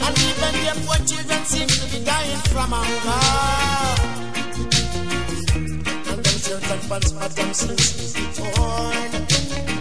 And 0.06 0.16
even 0.30 0.54
the 0.66 0.74
poor 0.86 1.00
children 1.10 1.42
seem 1.46 1.68
to 1.68 1.86
be 1.92 2.00
dying 2.06 2.42
from 2.54 2.72
hunger. 2.78 3.24
And 6.10 6.20
them 6.26 6.38
children 6.46 6.80
pants, 6.90 7.12
but 7.12 7.32
them 7.36 7.54
seems 7.54 8.14
to 8.14 8.20
be 8.20 8.26
torn. 8.38 9.12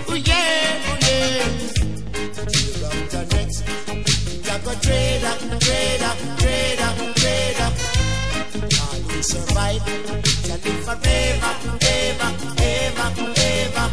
Ooh 0.08 0.16
yeah, 0.16 0.88
ooh 0.88 0.98
yeah. 1.06 1.44
You 2.56 2.98
the 3.12 3.20
next, 3.32 3.58
you 4.46 4.58
go 4.64 4.72
trade 4.80 5.24
up, 5.24 5.38
trade 5.60 6.02
up 6.02 6.41
will 9.22 9.28
survive, 9.28 9.86
live 9.86 10.62
forever, 10.84 11.54
ever, 11.82 12.30
ever, 12.58 13.08
ever. 13.36 13.86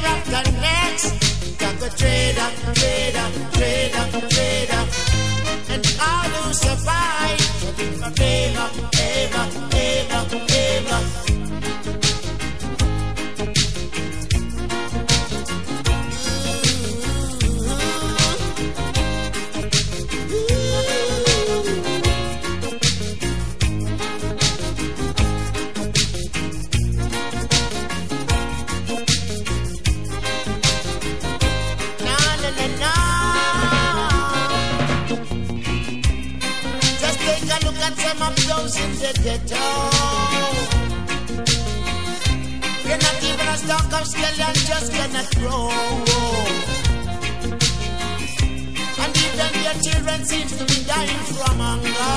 After 0.00 0.50
next, 0.60 1.58
got 1.58 1.74
trader, 1.96 2.50
trader, 2.74 3.28
trader, 3.52 4.04
trader. 4.28 4.84
And 5.70 5.84
survive, 6.54 7.40
forever, 7.98 8.70
ever, 9.02 9.44
ever, 9.74 10.24
ever. 10.48 11.27
And 44.48 44.56
just 44.56 44.92
cannot 44.92 45.28
grow. 45.36 45.68
And 49.02 49.12
even 49.26 49.52
your 49.66 49.76
children 49.84 50.24
seems 50.24 50.52
to 50.58 50.64
be 50.70 50.78
dying 50.88 51.22
from 51.36 51.56
hunger. 51.68 52.14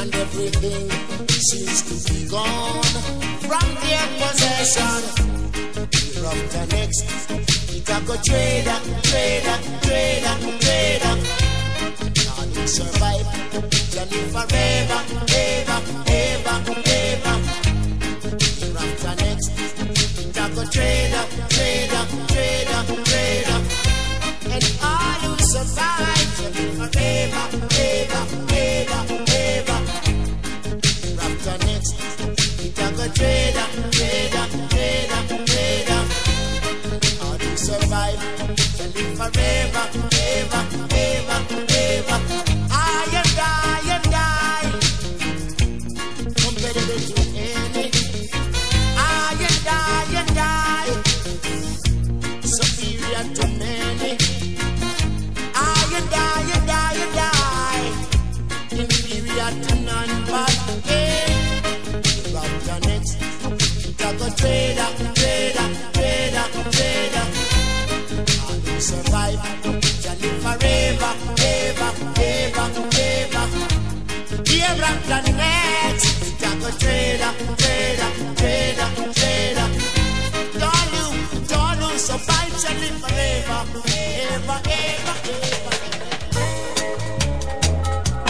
And 0.00 0.14
everything 0.24 0.84
seems 1.48 1.78
to 1.88 1.94
be 2.12 2.28
gone 2.28 2.84
from 3.48 3.66
their 3.82 4.06
possession. 4.20 5.00
Year 6.12 6.26
after 6.32 6.64
next, 6.76 7.04
it 7.76 7.88
a 7.88 7.98
go 8.06 8.16
trader, 8.28 8.78
trader, 9.08 9.58
trader, 9.84 10.36
trader. 10.64 11.14
Now 12.26 12.40
to 12.54 12.68
survive, 12.68 13.26
live 13.96 14.30
forever, 14.34 15.00
ever, 15.32 15.80
ever, 16.08 16.56
ever. 16.84 17.61
It 20.76 21.14
up, 21.14 21.28
go 21.30 21.46
trader, 21.48 22.21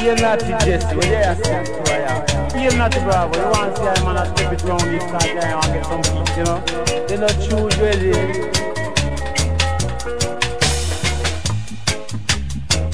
You're 0.03 0.17
not 0.17 0.41
the 0.41 0.59
Jesse, 0.65 0.97
well, 0.97 1.07
yeah, 1.07 1.31
I 1.31 1.43
see 1.43 1.53
I 1.53 1.99
am. 2.11 2.63
You're 2.63 2.77
not 2.77 2.91
the 2.93 3.01
Bravo, 3.01 3.39
you 3.39 3.45
want 3.51 3.77
to 3.77 3.83
see 3.83 3.89
a 3.89 4.05
man 4.05 4.15
that 4.17 4.37
step 4.37 4.53
it 4.53 4.63
round 4.65 4.83
this 4.83 5.05
car, 5.11 5.27
yeah, 5.27 5.61
and 5.63 5.73
get 5.73 5.85
some 5.87 6.03
peace, 6.03 6.37
you 6.37 6.45
know? 6.45 6.59
They 7.07 7.19
not 7.19 7.37
choose 7.41 7.77
really. 7.79 8.13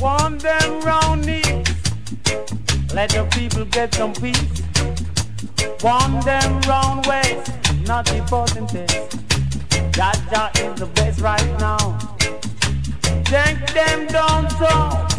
Want 0.01 0.43
them 0.43 0.81
round 0.83 1.09
let 2.99 3.11
the 3.11 3.25
people 3.31 3.65
get 3.67 3.95
some 3.95 4.13
peace. 4.13 4.63
Want 5.85 6.25
them 6.25 6.61
round 6.63 7.07
waist, 7.07 7.53
not 7.87 8.07
the 8.07 8.21
percentage. 8.27 8.91
Jaja 9.93 10.51
is 10.65 10.81
the 10.81 10.87
best 10.87 11.21
right 11.21 11.61
now. 11.61 11.97
Take 13.25 13.73
them 13.73 14.09
down 14.09 14.51
so. 14.51 15.18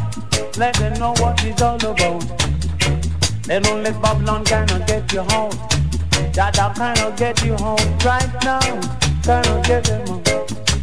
Let 0.57 0.75
them 0.75 0.93
know 0.99 1.13
what 1.19 1.43
it's 1.45 1.61
all 1.61 1.75
about. 1.75 2.23
They 3.43 3.59
don't 3.59 3.83
Babylon 4.01 4.43
kinda 4.43 4.83
get 4.85 5.11
you 5.13 5.21
home. 5.21 5.51
Dada 6.33 6.73
kinda 6.75 7.13
get 7.15 7.43
you 7.43 7.55
home 7.55 7.77
right 8.05 8.29
now. 8.43 8.59
Kinda 9.23 9.61
get 9.63 9.83
them 9.85 10.07
home. 10.07 10.23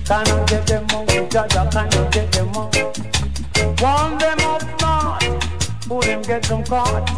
Kinda 0.04 0.44
get 0.46 0.66
them 0.66 0.88
home. 0.88 1.28
Dada 1.28 1.68
kinda 1.70 2.08
get 2.10 2.32
them 2.32 2.48
home. 2.54 2.70
Want 3.80 4.20
them 4.20 4.40
up 4.40 4.62
north. 4.80 5.88
Put 5.88 6.04
them 6.04 6.22
get 6.22 6.44
some 6.46 6.64
caught. 6.64 7.08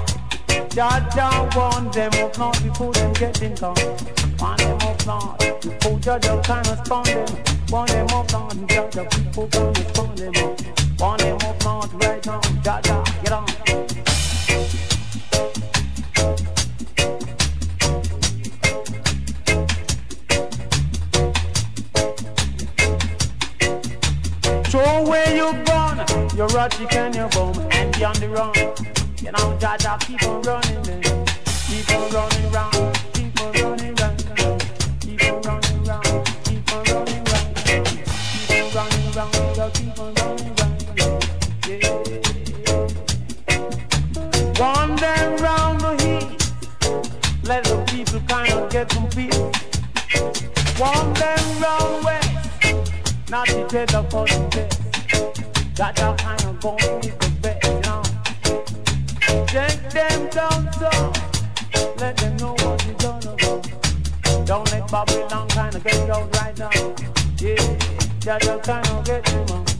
Dada 0.70 1.48
want 1.56 1.92
them 1.92 2.12
up 2.24 2.38
north. 2.38 2.62
Before 2.62 2.92
them 2.92 3.12
getting 3.12 3.56
caught. 3.56 3.78
Want 4.40 4.58
them 4.58 4.78
up 4.82 5.06
north. 5.06 5.60
Before 5.60 5.98
Dada 5.98 6.40
kinda 6.42 6.82
spawn 6.84 7.04
them. 7.04 7.26
Want 7.70 7.90
them 7.90 8.08
up 8.08 8.32
north. 8.32 8.66
Dada 8.66 9.04
people 9.10 9.46
kinda 9.46 9.88
spawn 9.88 10.14
them 10.16 10.34
up. 10.44 10.77
Want 10.98 11.20
them 11.20 11.36
up 11.36 11.64
north 11.64 11.94
right 11.94 12.26
now. 12.26 12.40
Dada, 12.62 13.04
get 13.22 13.32
on. 13.32 13.46
Throw 24.64 25.04
away 25.04 25.36
your 25.36 25.52
gun, 25.64 26.04
your 26.36 26.48
rotty 26.48 26.86
and 26.90 27.14
your 27.14 27.28
bum, 27.28 27.56
and 27.70 28.02
on 28.02 28.14
the 28.14 28.28
run. 28.28 28.54
You 29.22 29.30
know, 29.32 29.56
Jaja, 29.58 30.00
keep 30.00 30.22
on 30.24 30.42
running. 30.42 30.78
Keep 31.68 31.90
on 31.94 32.10
running 32.10 32.50
round, 32.50 32.98
keep 33.12 33.40
on 33.40 33.52
running 33.52 33.94
round, 33.94 34.18
keep 35.00 35.22
on 35.22 35.40
running 35.42 35.84
round, 35.84 36.26
keep 36.44 36.72
on 36.72 36.82
running 36.84 37.24
round, 37.24 37.54
keep 37.54 38.50
on 38.50 38.70
running 38.74 39.12
round, 39.12 39.32
keep 39.74 39.98
on 39.98 40.14
running 40.14 40.14
round, 40.14 40.17
Babylon 64.90 65.48
kind 65.48 65.74
of 65.74 65.84
get 65.84 66.10
out 66.10 66.34
right 66.36 66.58
now. 66.58 66.70
Yeah, 67.38 67.54
that 68.24 68.40
just 68.40 68.62
kind 68.62 68.88
of 68.88 69.04
get 69.04 69.34
on. 69.34 69.38
Them 69.38 69.46
down, 69.58 69.77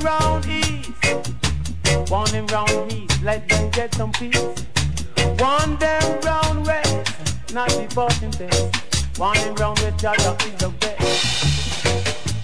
round 0.00 0.46
east. 0.46 2.10
Want 2.10 2.30
them 2.30 2.46
round 2.46 2.92
east. 2.92 3.22
Let 3.22 3.48
them 3.48 3.70
get 3.70 3.94
some 3.94 4.12
peace. 4.12 4.77
Want 5.36 5.80
them 5.80 6.20
round 6.22 6.66
west. 6.66 7.52
Not 7.52 7.70
the 7.70 7.86
bottom. 7.94 8.30
Want 9.18 9.38
them 9.38 9.54
round 9.56 9.78
west. 9.80 9.96
Jaja 10.02 10.32
is 10.46 10.54
the 10.58 10.68
best. 10.80 10.98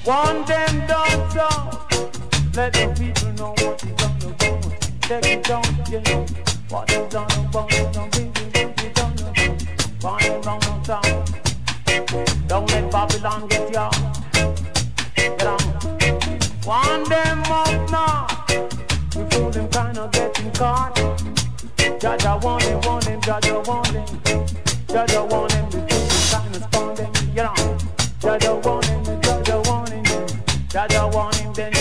Them 0.05 0.87
down 0.87 1.31
south. 1.31 2.57
Let 2.57 2.73
the 2.73 2.87
people 2.99 3.33
know 3.33 3.51
what 3.51 3.83
is 3.83 4.03
on 4.05 4.19
the 4.19 4.29
board. 4.39 4.75
Take 5.03 5.27
it 5.27 5.45
down, 5.45 5.65
you 5.91 6.01
know. 6.01 6.27
What 6.69 6.91
is 6.91 7.15
on 7.15 7.27
the 7.29 7.37
what 7.53 7.73
is 7.73 7.97
on 7.97 8.11
the 8.11 8.21
board. 8.31 8.45
Want 10.03 10.23
them 10.23 10.41
round 10.43 10.63
the 10.63 10.69
town. 10.85 11.25
Don't 12.47 12.71
let 12.71 12.91
Babylon 12.91 13.49
get 13.49 13.73
ya. 13.73 13.91
Get 15.17 15.47
on. 15.47 15.59
Them 17.09 17.43
up 17.45 17.91
north. 17.91 18.33
Before 19.11 19.51
them 19.51 19.69
kind 19.69 19.99
of 19.99 20.11
getting 20.13 20.51
caught. 20.53 20.99
Jaja 21.99 22.43
want 22.43 22.63
them, 22.63 22.81
want 22.83 23.05
them, 23.05 23.21
Jaja 23.21 23.67
want 23.67 23.93
them. 23.93 24.07
Jaja 24.89 25.31
want 25.31 25.51
them 25.53 25.65
before 25.67 25.87
them 25.87 26.15
kind 26.33 26.57
of 26.57 26.63
spawn 26.63 26.95
them. 26.95 27.13
Get 27.35 27.47
on. 27.47 27.79
Jaja 28.21 28.63
them. 28.87 29.05
Him, 29.05 29.21
Jaja 29.21 29.69
want 29.69 29.89
him. 29.91 30.05
Jaja 30.69 31.05
him, 31.05 31.15
want 31.15 31.37
him. 31.37 31.53
Then 31.53 31.74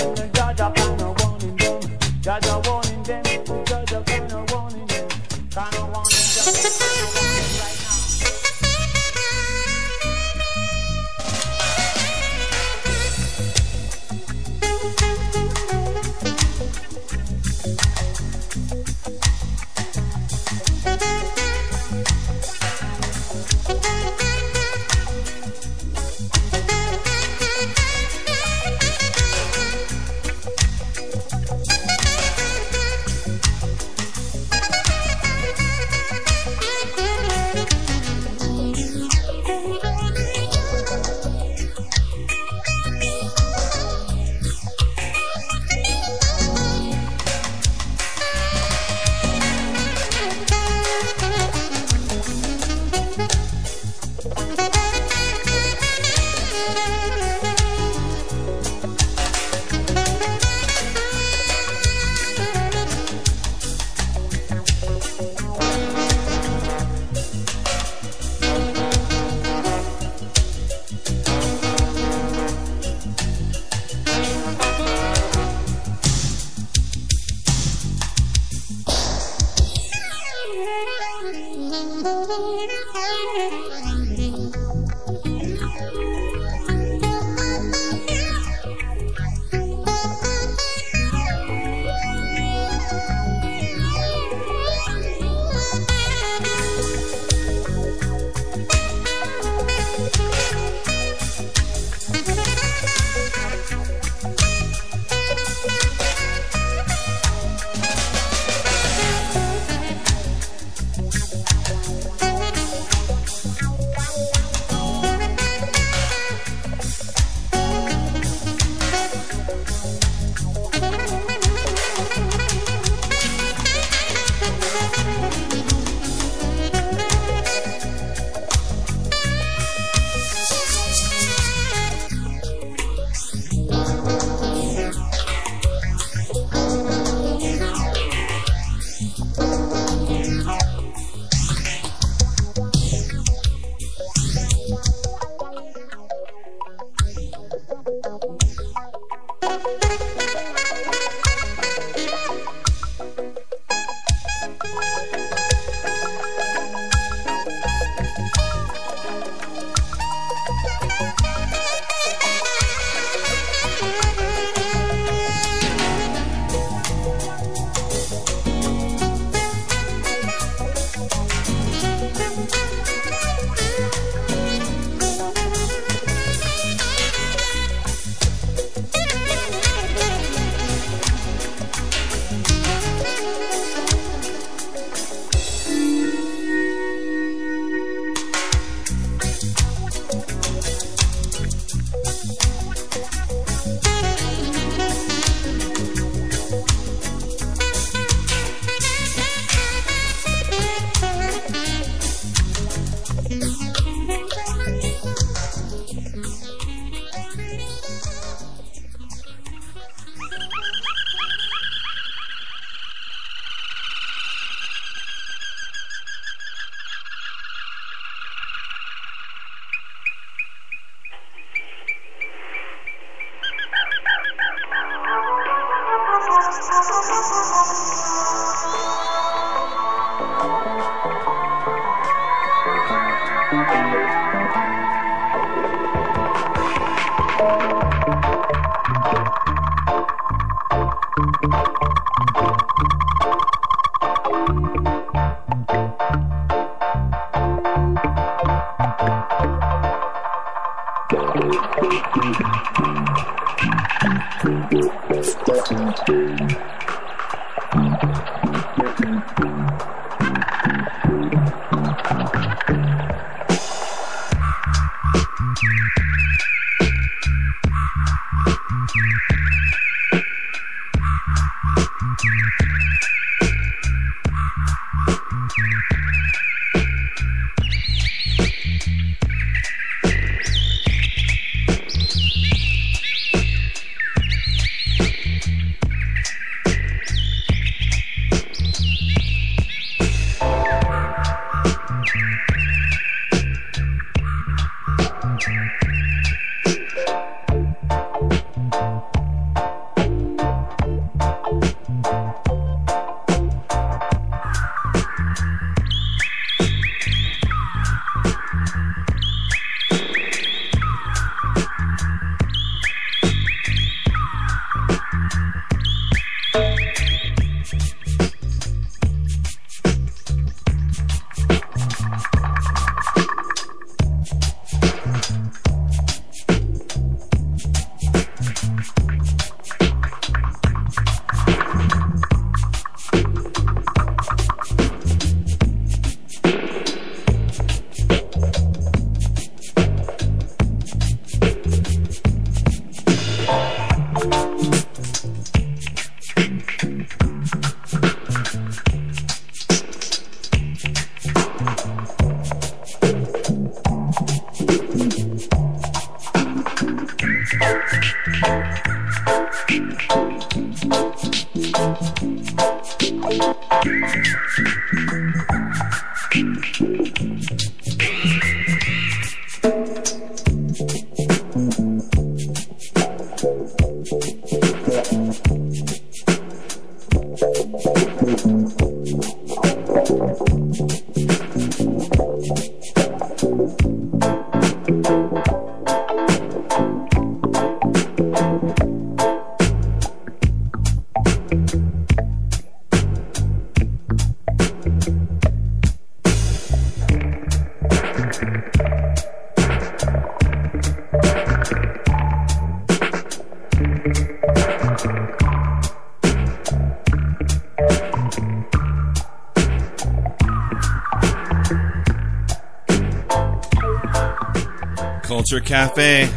Cafe. 415.62 416.30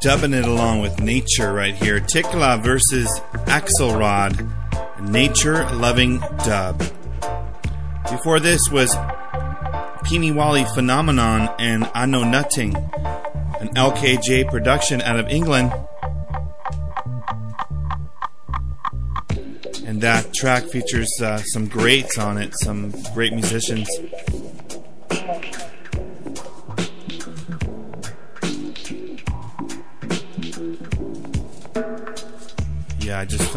Dubbing 0.00 0.32
it 0.32 0.44
along 0.44 0.80
with 0.80 1.00
nature 1.00 1.52
right 1.52 1.74
here. 1.74 2.00
Tikla 2.00 2.62
versus 2.62 3.08
Axelrod. 3.46 4.50
Nature 5.08 5.68
loving 5.74 6.18
dub. 6.44 6.78
Before 8.10 8.40
this 8.40 8.70
was 8.70 8.94
Peeni 10.04 10.32
Waali 10.32 10.68
Phenomenon 10.74 11.48
and 11.58 11.90
I 11.94 12.06
Know 12.06 12.24
Nothing, 12.24 12.74
an 12.74 13.68
LKJ 13.74 14.50
production 14.50 15.00
out 15.00 15.18
of 15.18 15.28
England. 15.28 15.72
And 19.86 20.00
that 20.02 20.34
track 20.34 20.64
features 20.64 21.10
uh, 21.22 21.38
some 21.38 21.66
greats 21.66 22.18
on 22.18 22.38
it, 22.38 22.52
some 22.58 22.90
great 23.14 23.32
musicians. 23.32 23.88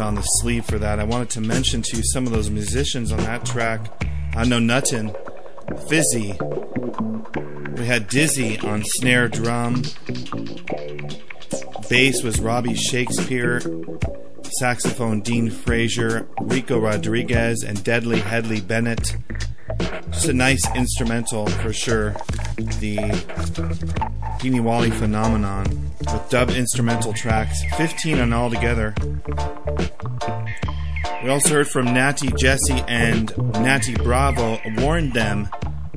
Found 0.06 0.18
the 0.18 0.22
sleeve 0.22 0.64
for 0.64 0.78
that. 0.78 1.00
I 1.00 1.02
wanted 1.02 1.30
to 1.30 1.40
mention 1.40 1.82
to 1.82 1.96
you 1.96 2.04
some 2.04 2.28
of 2.28 2.32
those 2.32 2.48
musicians 2.48 3.10
on 3.10 3.18
that 3.24 3.44
track. 3.44 4.04
I 4.36 4.44
know 4.44 4.60
Nuttin, 4.60 5.12
Fizzy. 5.88 6.38
We 7.72 7.86
had 7.86 8.06
Dizzy 8.06 8.56
on 8.60 8.84
snare 8.84 9.26
drum. 9.26 9.82
Bass 11.90 12.22
was 12.22 12.38
Robbie 12.38 12.76
Shakespeare. 12.76 13.60
Saxophone 14.60 15.22
Dean 15.22 15.50
Fraser, 15.50 16.28
Rico 16.40 16.78
Rodriguez, 16.78 17.64
and 17.64 17.82
Deadly 17.82 18.20
Headley 18.20 18.60
Bennett. 18.60 19.16
Just 20.12 20.28
a 20.28 20.32
nice 20.32 20.64
instrumental 20.76 21.48
for 21.48 21.72
sure. 21.72 22.12
The 22.78 22.96
Peeni 24.38 24.60
Waali 24.60 24.92
phenomenon 24.92 25.64
with 25.98 26.30
dub 26.30 26.50
instrumental 26.50 27.12
tracks, 27.12 27.60
15 27.76 28.20
on 28.20 28.32
all 28.32 28.50
together. 28.50 28.94
We 31.26 31.32
also 31.32 31.54
heard 31.54 31.66
from 31.66 31.86
Natty 31.86 32.30
Jesse 32.38 32.84
and 32.86 33.36
Natty 33.54 33.96
Bravo, 33.96 34.60
warned 34.76 35.12
them. 35.12 35.48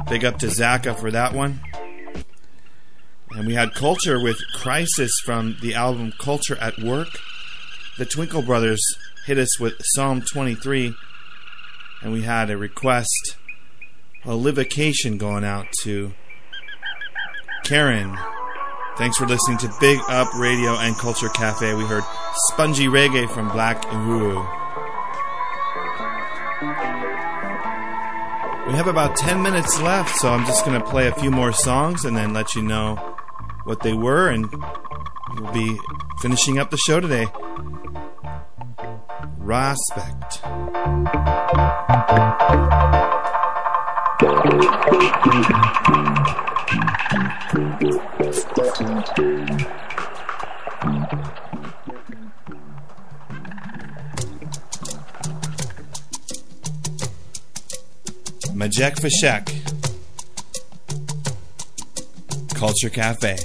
Big 0.09 0.25
up 0.25 0.39
to 0.39 0.47
Zaka 0.47 0.99
for 0.99 1.11
that 1.11 1.35
one. 1.35 1.59
And 3.35 3.45
we 3.45 3.53
had 3.53 3.75
Culture 3.75 4.19
with 4.19 4.39
Crisis 4.55 5.21
from 5.23 5.57
the 5.61 5.75
album 5.75 6.13
Culture 6.17 6.57
at 6.59 6.79
Work. 6.79 7.19
The 7.99 8.05
Twinkle 8.05 8.41
Brothers 8.41 8.81
hit 9.27 9.37
us 9.37 9.59
with 9.59 9.75
Psalm 9.93 10.23
23. 10.23 10.95
And 12.01 12.11
we 12.11 12.23
had 12.23 12.49
a 12.49 12.57
request, 12.57 13.37
a 14.25 14.29
livocation 14.29 15.19
going 15.19 15.43
out 15.43 15.67
to 15.83 16.11
Karen. 17.65 18.17
Thanks 18.97 19.17
for 19.17 19.27
listening 19.27 19.59
to 19.59 19.71
Big 19.79 19.99
Up 20.09 20.33
Radio 20.39 20.71
and 20.71 20.97
Culture 20.97 21.29
Cafe. 21.29 21.75
We 21.75 21.83
heard 21.83 22.03
Sponji 22.49 22.89
Reggae 22.89 23.31
from 23.31 23.51
Black 23.51 23.83
Uhuru. 23.83 24.58
We 28.69 28.75
have 28.75 28.85
about 28.85 29.15
10 29.15 29.41
minutes 29.41 29.81
left, 29.81 30.15
so 30.17 30.29
I'm 30.29 30.45
just 30.45 30.63
going 30.63 30.79
to 30.79 30.87
play 30.87 31.07
a 31.07 31.15
few 31.15 31.31
more 31.31 31.51
songs 31.51 32.05
and 32.05 32.15
then 32.15 32.33
let 32.33 32.53
you 32.53 32.61
know 32.61 32.97
what 33.63 33.81
they 33.81 33.95
were, 33.95 34.29
and 34.29 34.45
we'll 35.39 35.51
be 35.51 35.75
finishing 36.21 36.59
up 36.59 36.69
the 36.69 36.77
show 36.77 36.99
today. 36.99 37.25
Respect. 39.39 40.43
Majek 58.59 58.99
Fashek, 58.99 59.45
Culture 62.53 62.89
Cafe. 62.89 63.37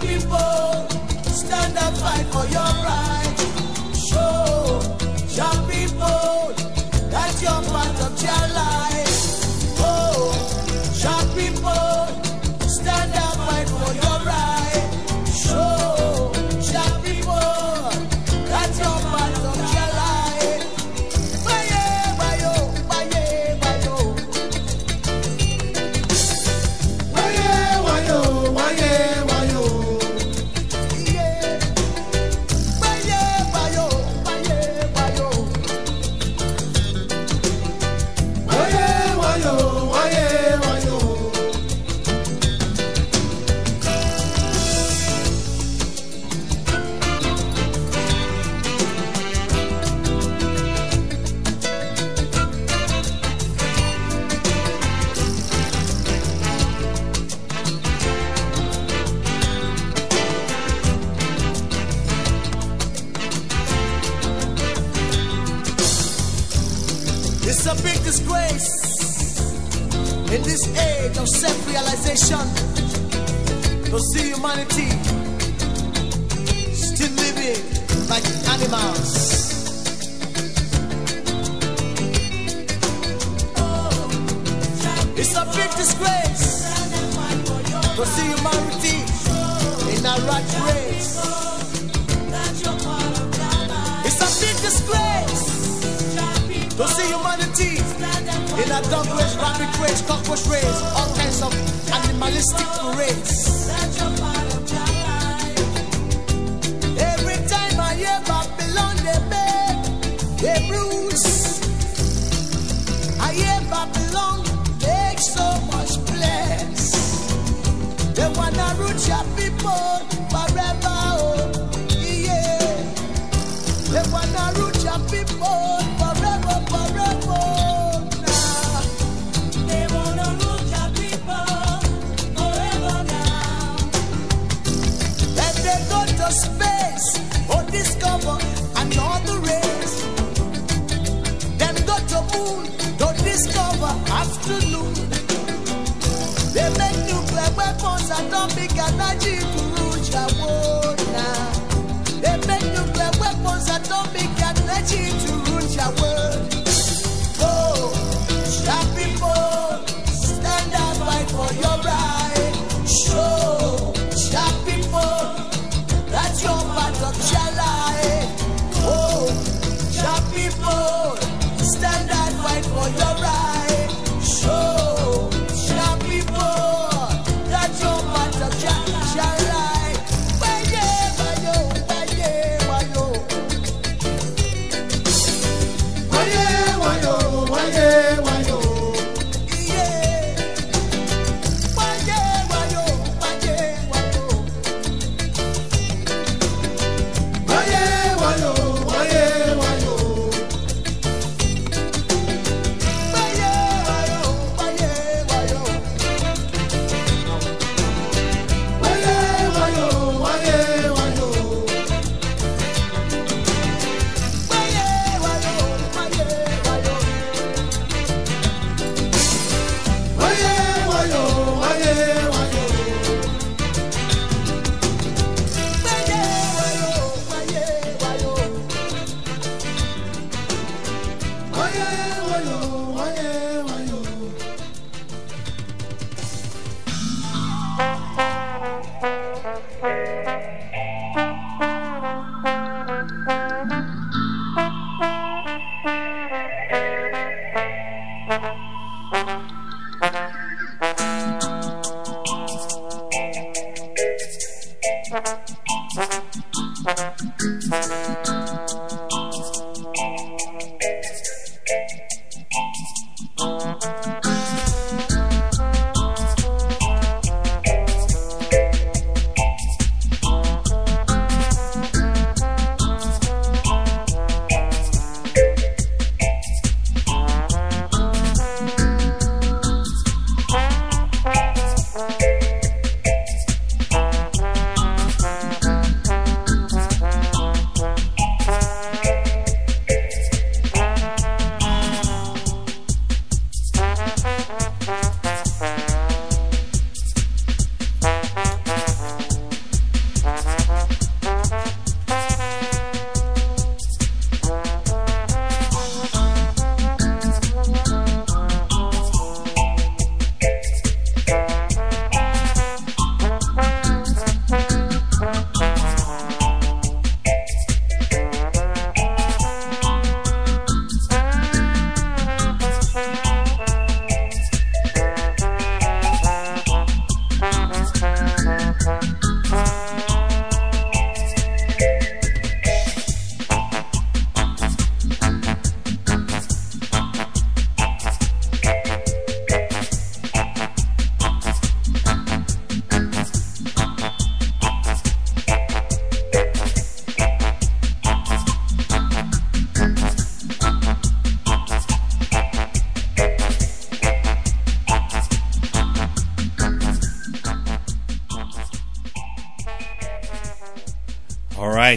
people, 0.00 0.88
stand 1.24 1.76
up, 1.78 1.94
fight 1.96 2.26
for 2.32 2.46
your 2.52 2.67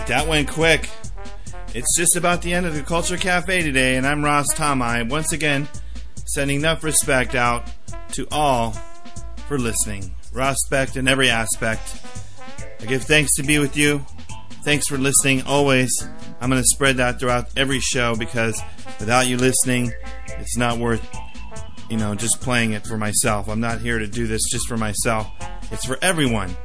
right, 0.02 0.08
that 0.08 0.28
went 0.28 0.48
quick. 0.48 0.90
It's 1.74 1.98
just 1.98 2.16
about 2.16 2.42
the 2.42 2.54
end 2.54 2.66
of 2.66 2.74
the 2.74 2.82
Culture 2.82 3.18
Cafe 3.18 3.62
today, 3.62 3.98
and 3.98 4.06
I'm 4.06 4.24
Ras 4.24 4.48
Tom-I, 4.54 5.04
once 5.04 5.32
again 5.32 5.68
sending 6.26 6.60
enough 6.60 6.84
respect 6.84 7.36
out 7.36 7.70
to 8.14 8.28
all 8.32 8.72
for 9.48 9.60
listening. 9.60 10.16
Respect 10.34 10.96
in 10.96 11.08
every 11.08 11.30
aspect. 11.30 12.02
I 12.80 12.86
give 12.86 13.04
thanks 13.04 13.36
to 13.36 13.44
be 13.44 13.60
with 13.60 13.78
you. 13.78 14.06
Thanks 14.64 14.88
for 14.88 14.98
listening 14.98 15.44
always. 15.44 15.92
I'm 16.40 16.50
going 16.50 16.62
to 16.62 16.68
spread 16.68 16.98
that 16.98 17.20
throughout 17.20 17.50
every 17.56 17.80
show 17.80 18.16
because 18.16 18.60
without 19.00 19.28
you 19.28 19.38
listening, 19.38 19.94
it's 20.40 20.58
not 20.58 20.78
worth, 20.78 21.06
you 21.90 21.98
know, 21.98 22.16
just 22.16 22.42
playing 22.42 22.72
it 22.72 22.88
for 22.88 22.98
myself. 22.98 23.48
I'm 23.50 23.60
not 23.60 23.82
here 23.82 24.00
to 24.00 24.08
do 24.08 24.26
this 24.26 24.42
just 24.52 24.68
for 24.68 24.78
myself. 24.78 25.28
It's 25.72 25.86
for 25.86 26.00
everyone. 26.02 26.56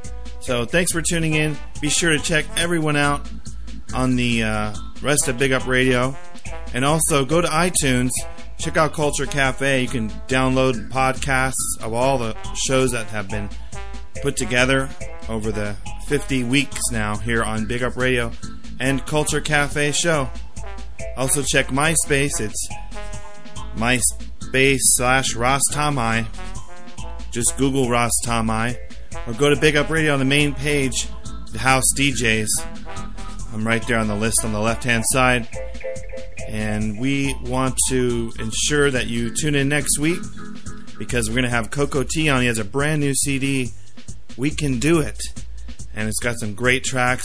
So 0.41 0.65
thanks 0.65 0.93
for 0.93 1.03
tuning 1.03 1.35
in. 1.35 1.57
Be 1.81 1.91
sure 1.91 2.13
to 2.13 2.19
check 2.19 2.47
everyone 2.57 2.97
out 2.97 3.29
on 3.95 4.17
the 4.17 4.43
uh, 4.43 4.75
rest 5.03 5.29
of 5.29 5.39
Big 5.39 5.53
Up 5.53 5.67
Radio. 5.67 6.17
And 6.75 6.85
also 6.85 7.25
go 7.25 7.41
to 7.41 7.49
iTunes, 7.49 8.11
check 8.59 8.77
out 8.77 8.93
Culture 8.93 9.27
Cafe. 9.27 9.83
You 9.83 9.89
can 9.89 10.11
download 10.29 10.91
podcasts 10.91 11.55
of 11.81 11.93
all 11.93 12.19
the 12.19 12.37
shows 12.55 12.93
that 12.93 13.07
have 13.09 13.29
been 13.29 13.49
put 14.23 14.37
together 14.37 14.89
over 15.29 15.53
the 15.53 15.77
50 16.07 16.45
weeks 16.45 16.81
now 16.91 17.17
here 17.17 17.43
on 17.43 17.67
Big 17.67 17.83
Up 17.83 17.97
Radio 17.97 18.33
and 18.81 19.05
Culture 19.07 19.41
Cafe 19.41 19.93
show. 19.93 20.31
Also 21.17 21.43
check 21.43 21.69
MySpace. 21.69 22.41
It's 22.41 22.69
MySpace 23.77 24.79
slash 24.81 25.35
Ras 25.35 25.63
Tom-I. 25.73 26.27
Just 27.31 27.57
Google 27.57 27.89
Ras 27.89 28.13
Tom-I. 28.25 28.79
Or 29.27 29.33
go 29.35 29.51
to 29.51 29.57
Big 29.57 29.77
Up 29.77 29.91
Radio 29.91 30.13
on 30.13 30.19
the 30.19 30.25
main 30.25 30.55
page, 30.55 31.06
house 31.67 31.93
DJs. 31.97 32.47
I'm 33.53 33.67
right 33.67 33.85
there 33.89 33.99
on 33.99 34.07
the 34.07 34.15
list 34.15 34.45
on 34.45 34.53
the 34.53 34.61
left 34.61 34.85
hand 34.85 35.03
side. 35.05 35.49
And 36.47 37.01
we 37.01 37.35
want 37.43 37.77
to 37.89 38.33
ensure 38.39 38.89
that 38.93 39.09
you 39.09 39.35
tune 39.35 39.57
in 39.57 39.69
next 39.69 39.99
week 39.99 40.21
because 40.97 41.29
we're 41.29 41.35
going 41.35 41.43
to 41.43 41.51
have 41.51 41.73
Cocoa 41.73 42.05
Tea 42.05 42.29
on. 42.29 42.43
He 42.43 42.47
has 42.47 42.61
a 42.61 42.65
brand 42.65 43.01
new 43.01 43.13
CD, 43.17 43.71
We 44.37 44.51
Can 44.51 44.79
Do 44.79 45.01
It. 45.01 45.19
And 45.93 46.09
it's 46.09 46.21
got 46.21 46.39
some 46.39 46.55
great 46.55 46.85
tracks. 46.85 47.25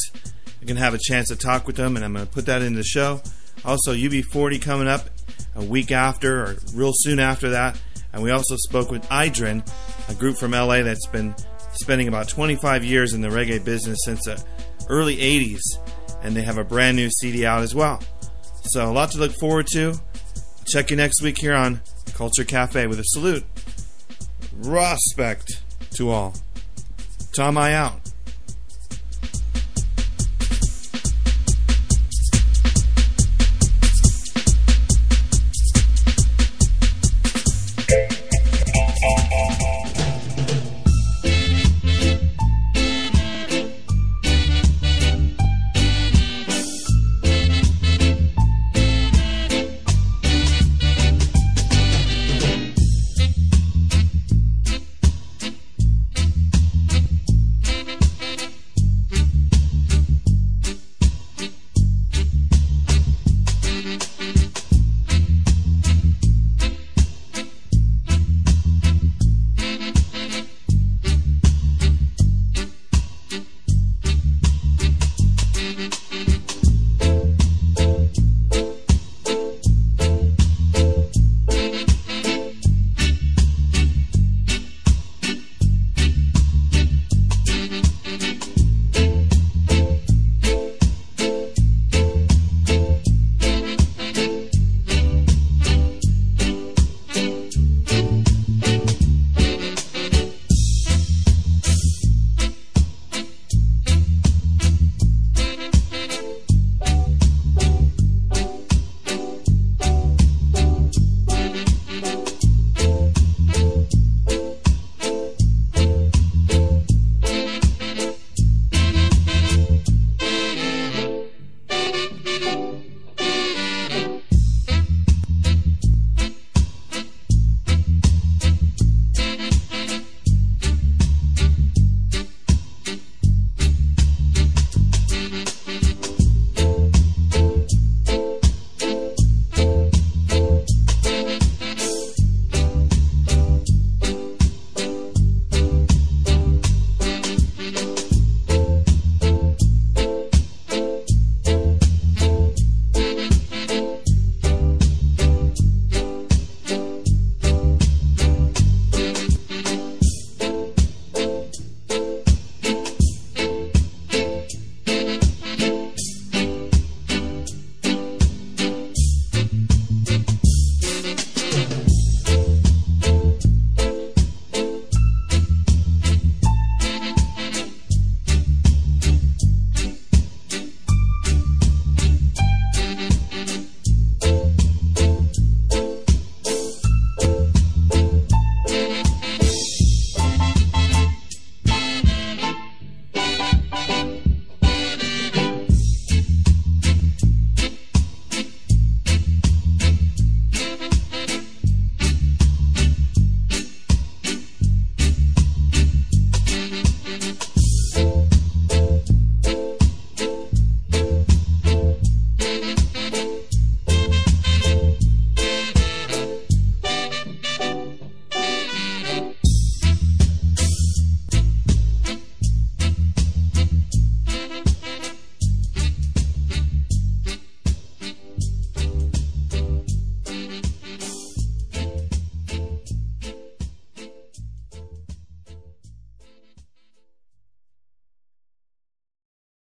You're 0.59 0.65
going 0.65 0.77
to 0.77 0.81
have 0.81 0.95
a 0.95 0.99
chance 0.99 1.27
to 1.27 1.35
talk 1.35 1.67
with 1.67 1.75
them, 1.75 1.95
and 1.95 2.03
I'm 2.03 2.11
going 2.11 2.25
to 2.25 2.31
put 2.31 2.47
that 2.47 2.63
in 2.63 2.73
the 2.73 2.83
show. 2.83 3.21
Also, 3.63 3.93
UB40 3.93 4.59
coming 4.59 4.87
up 4.87 5.07
a 5.53 5.63
week 5.63 5.91
after, 5.91 6.43
or 6.43 6.55
real 6.73 6.93
soon 6.95 7.19
after 7.19 7.51
that. 7.51 7.79
And 8.11 8.23
we 8.23 8.31
also 8.31 8.55
spoke 8.55 8.89
with 8.89 9.07
Idrin, 9.09 9.69
a 10.09 10.15
group 10.15 10.37
from 10.37 10.53
LA 10.53 10.81
that's 10.81 11.05
been 11.05 11.35
spending 11.73 12.07
about 12.07 12.27
25 12.27 12.83
years 12.83 13.13
in 13.13 13.21
the 13.21 13.29
reggae 13.29 13.63
business 13.63 13.99
since 14.05 14.25
the 14.25 14.43
early 14.89 15.17
80s. 15.17 15.61
And 16.23 16.35
they 16.35 16.43
have 16.43 16.57
a 16.57 16.63
brand 16.63 16.97
new 16.97 17.09
CD 17.09 17.45
out 17.45 17.61
as 17.61 17.73
well. 17.73 18.01
So, 18.63 18.89
a 18.89 18.93
lot 18.93 19.11
to 19.11 19.17
look 19.17 19.33
forward 19.39 19.67
to. 19.73 19.95
Check 20.67 20.91
you 20.91 20.95
next 20.95 21.21
week 21.21 21.39
here 21.39 21.55
on 21.55 21.81
Culture 22.13 22.43
Cafe 22.43 22.85
with 22.87 22.99
a 22.99 23.03
salute. 23.05 23.43
Respect 24.57 25.61
to 25.95 26.11
all. 26.11 26.35
Tom 27.35 27.57
I 27.57 27.73
out. 27.73 28.00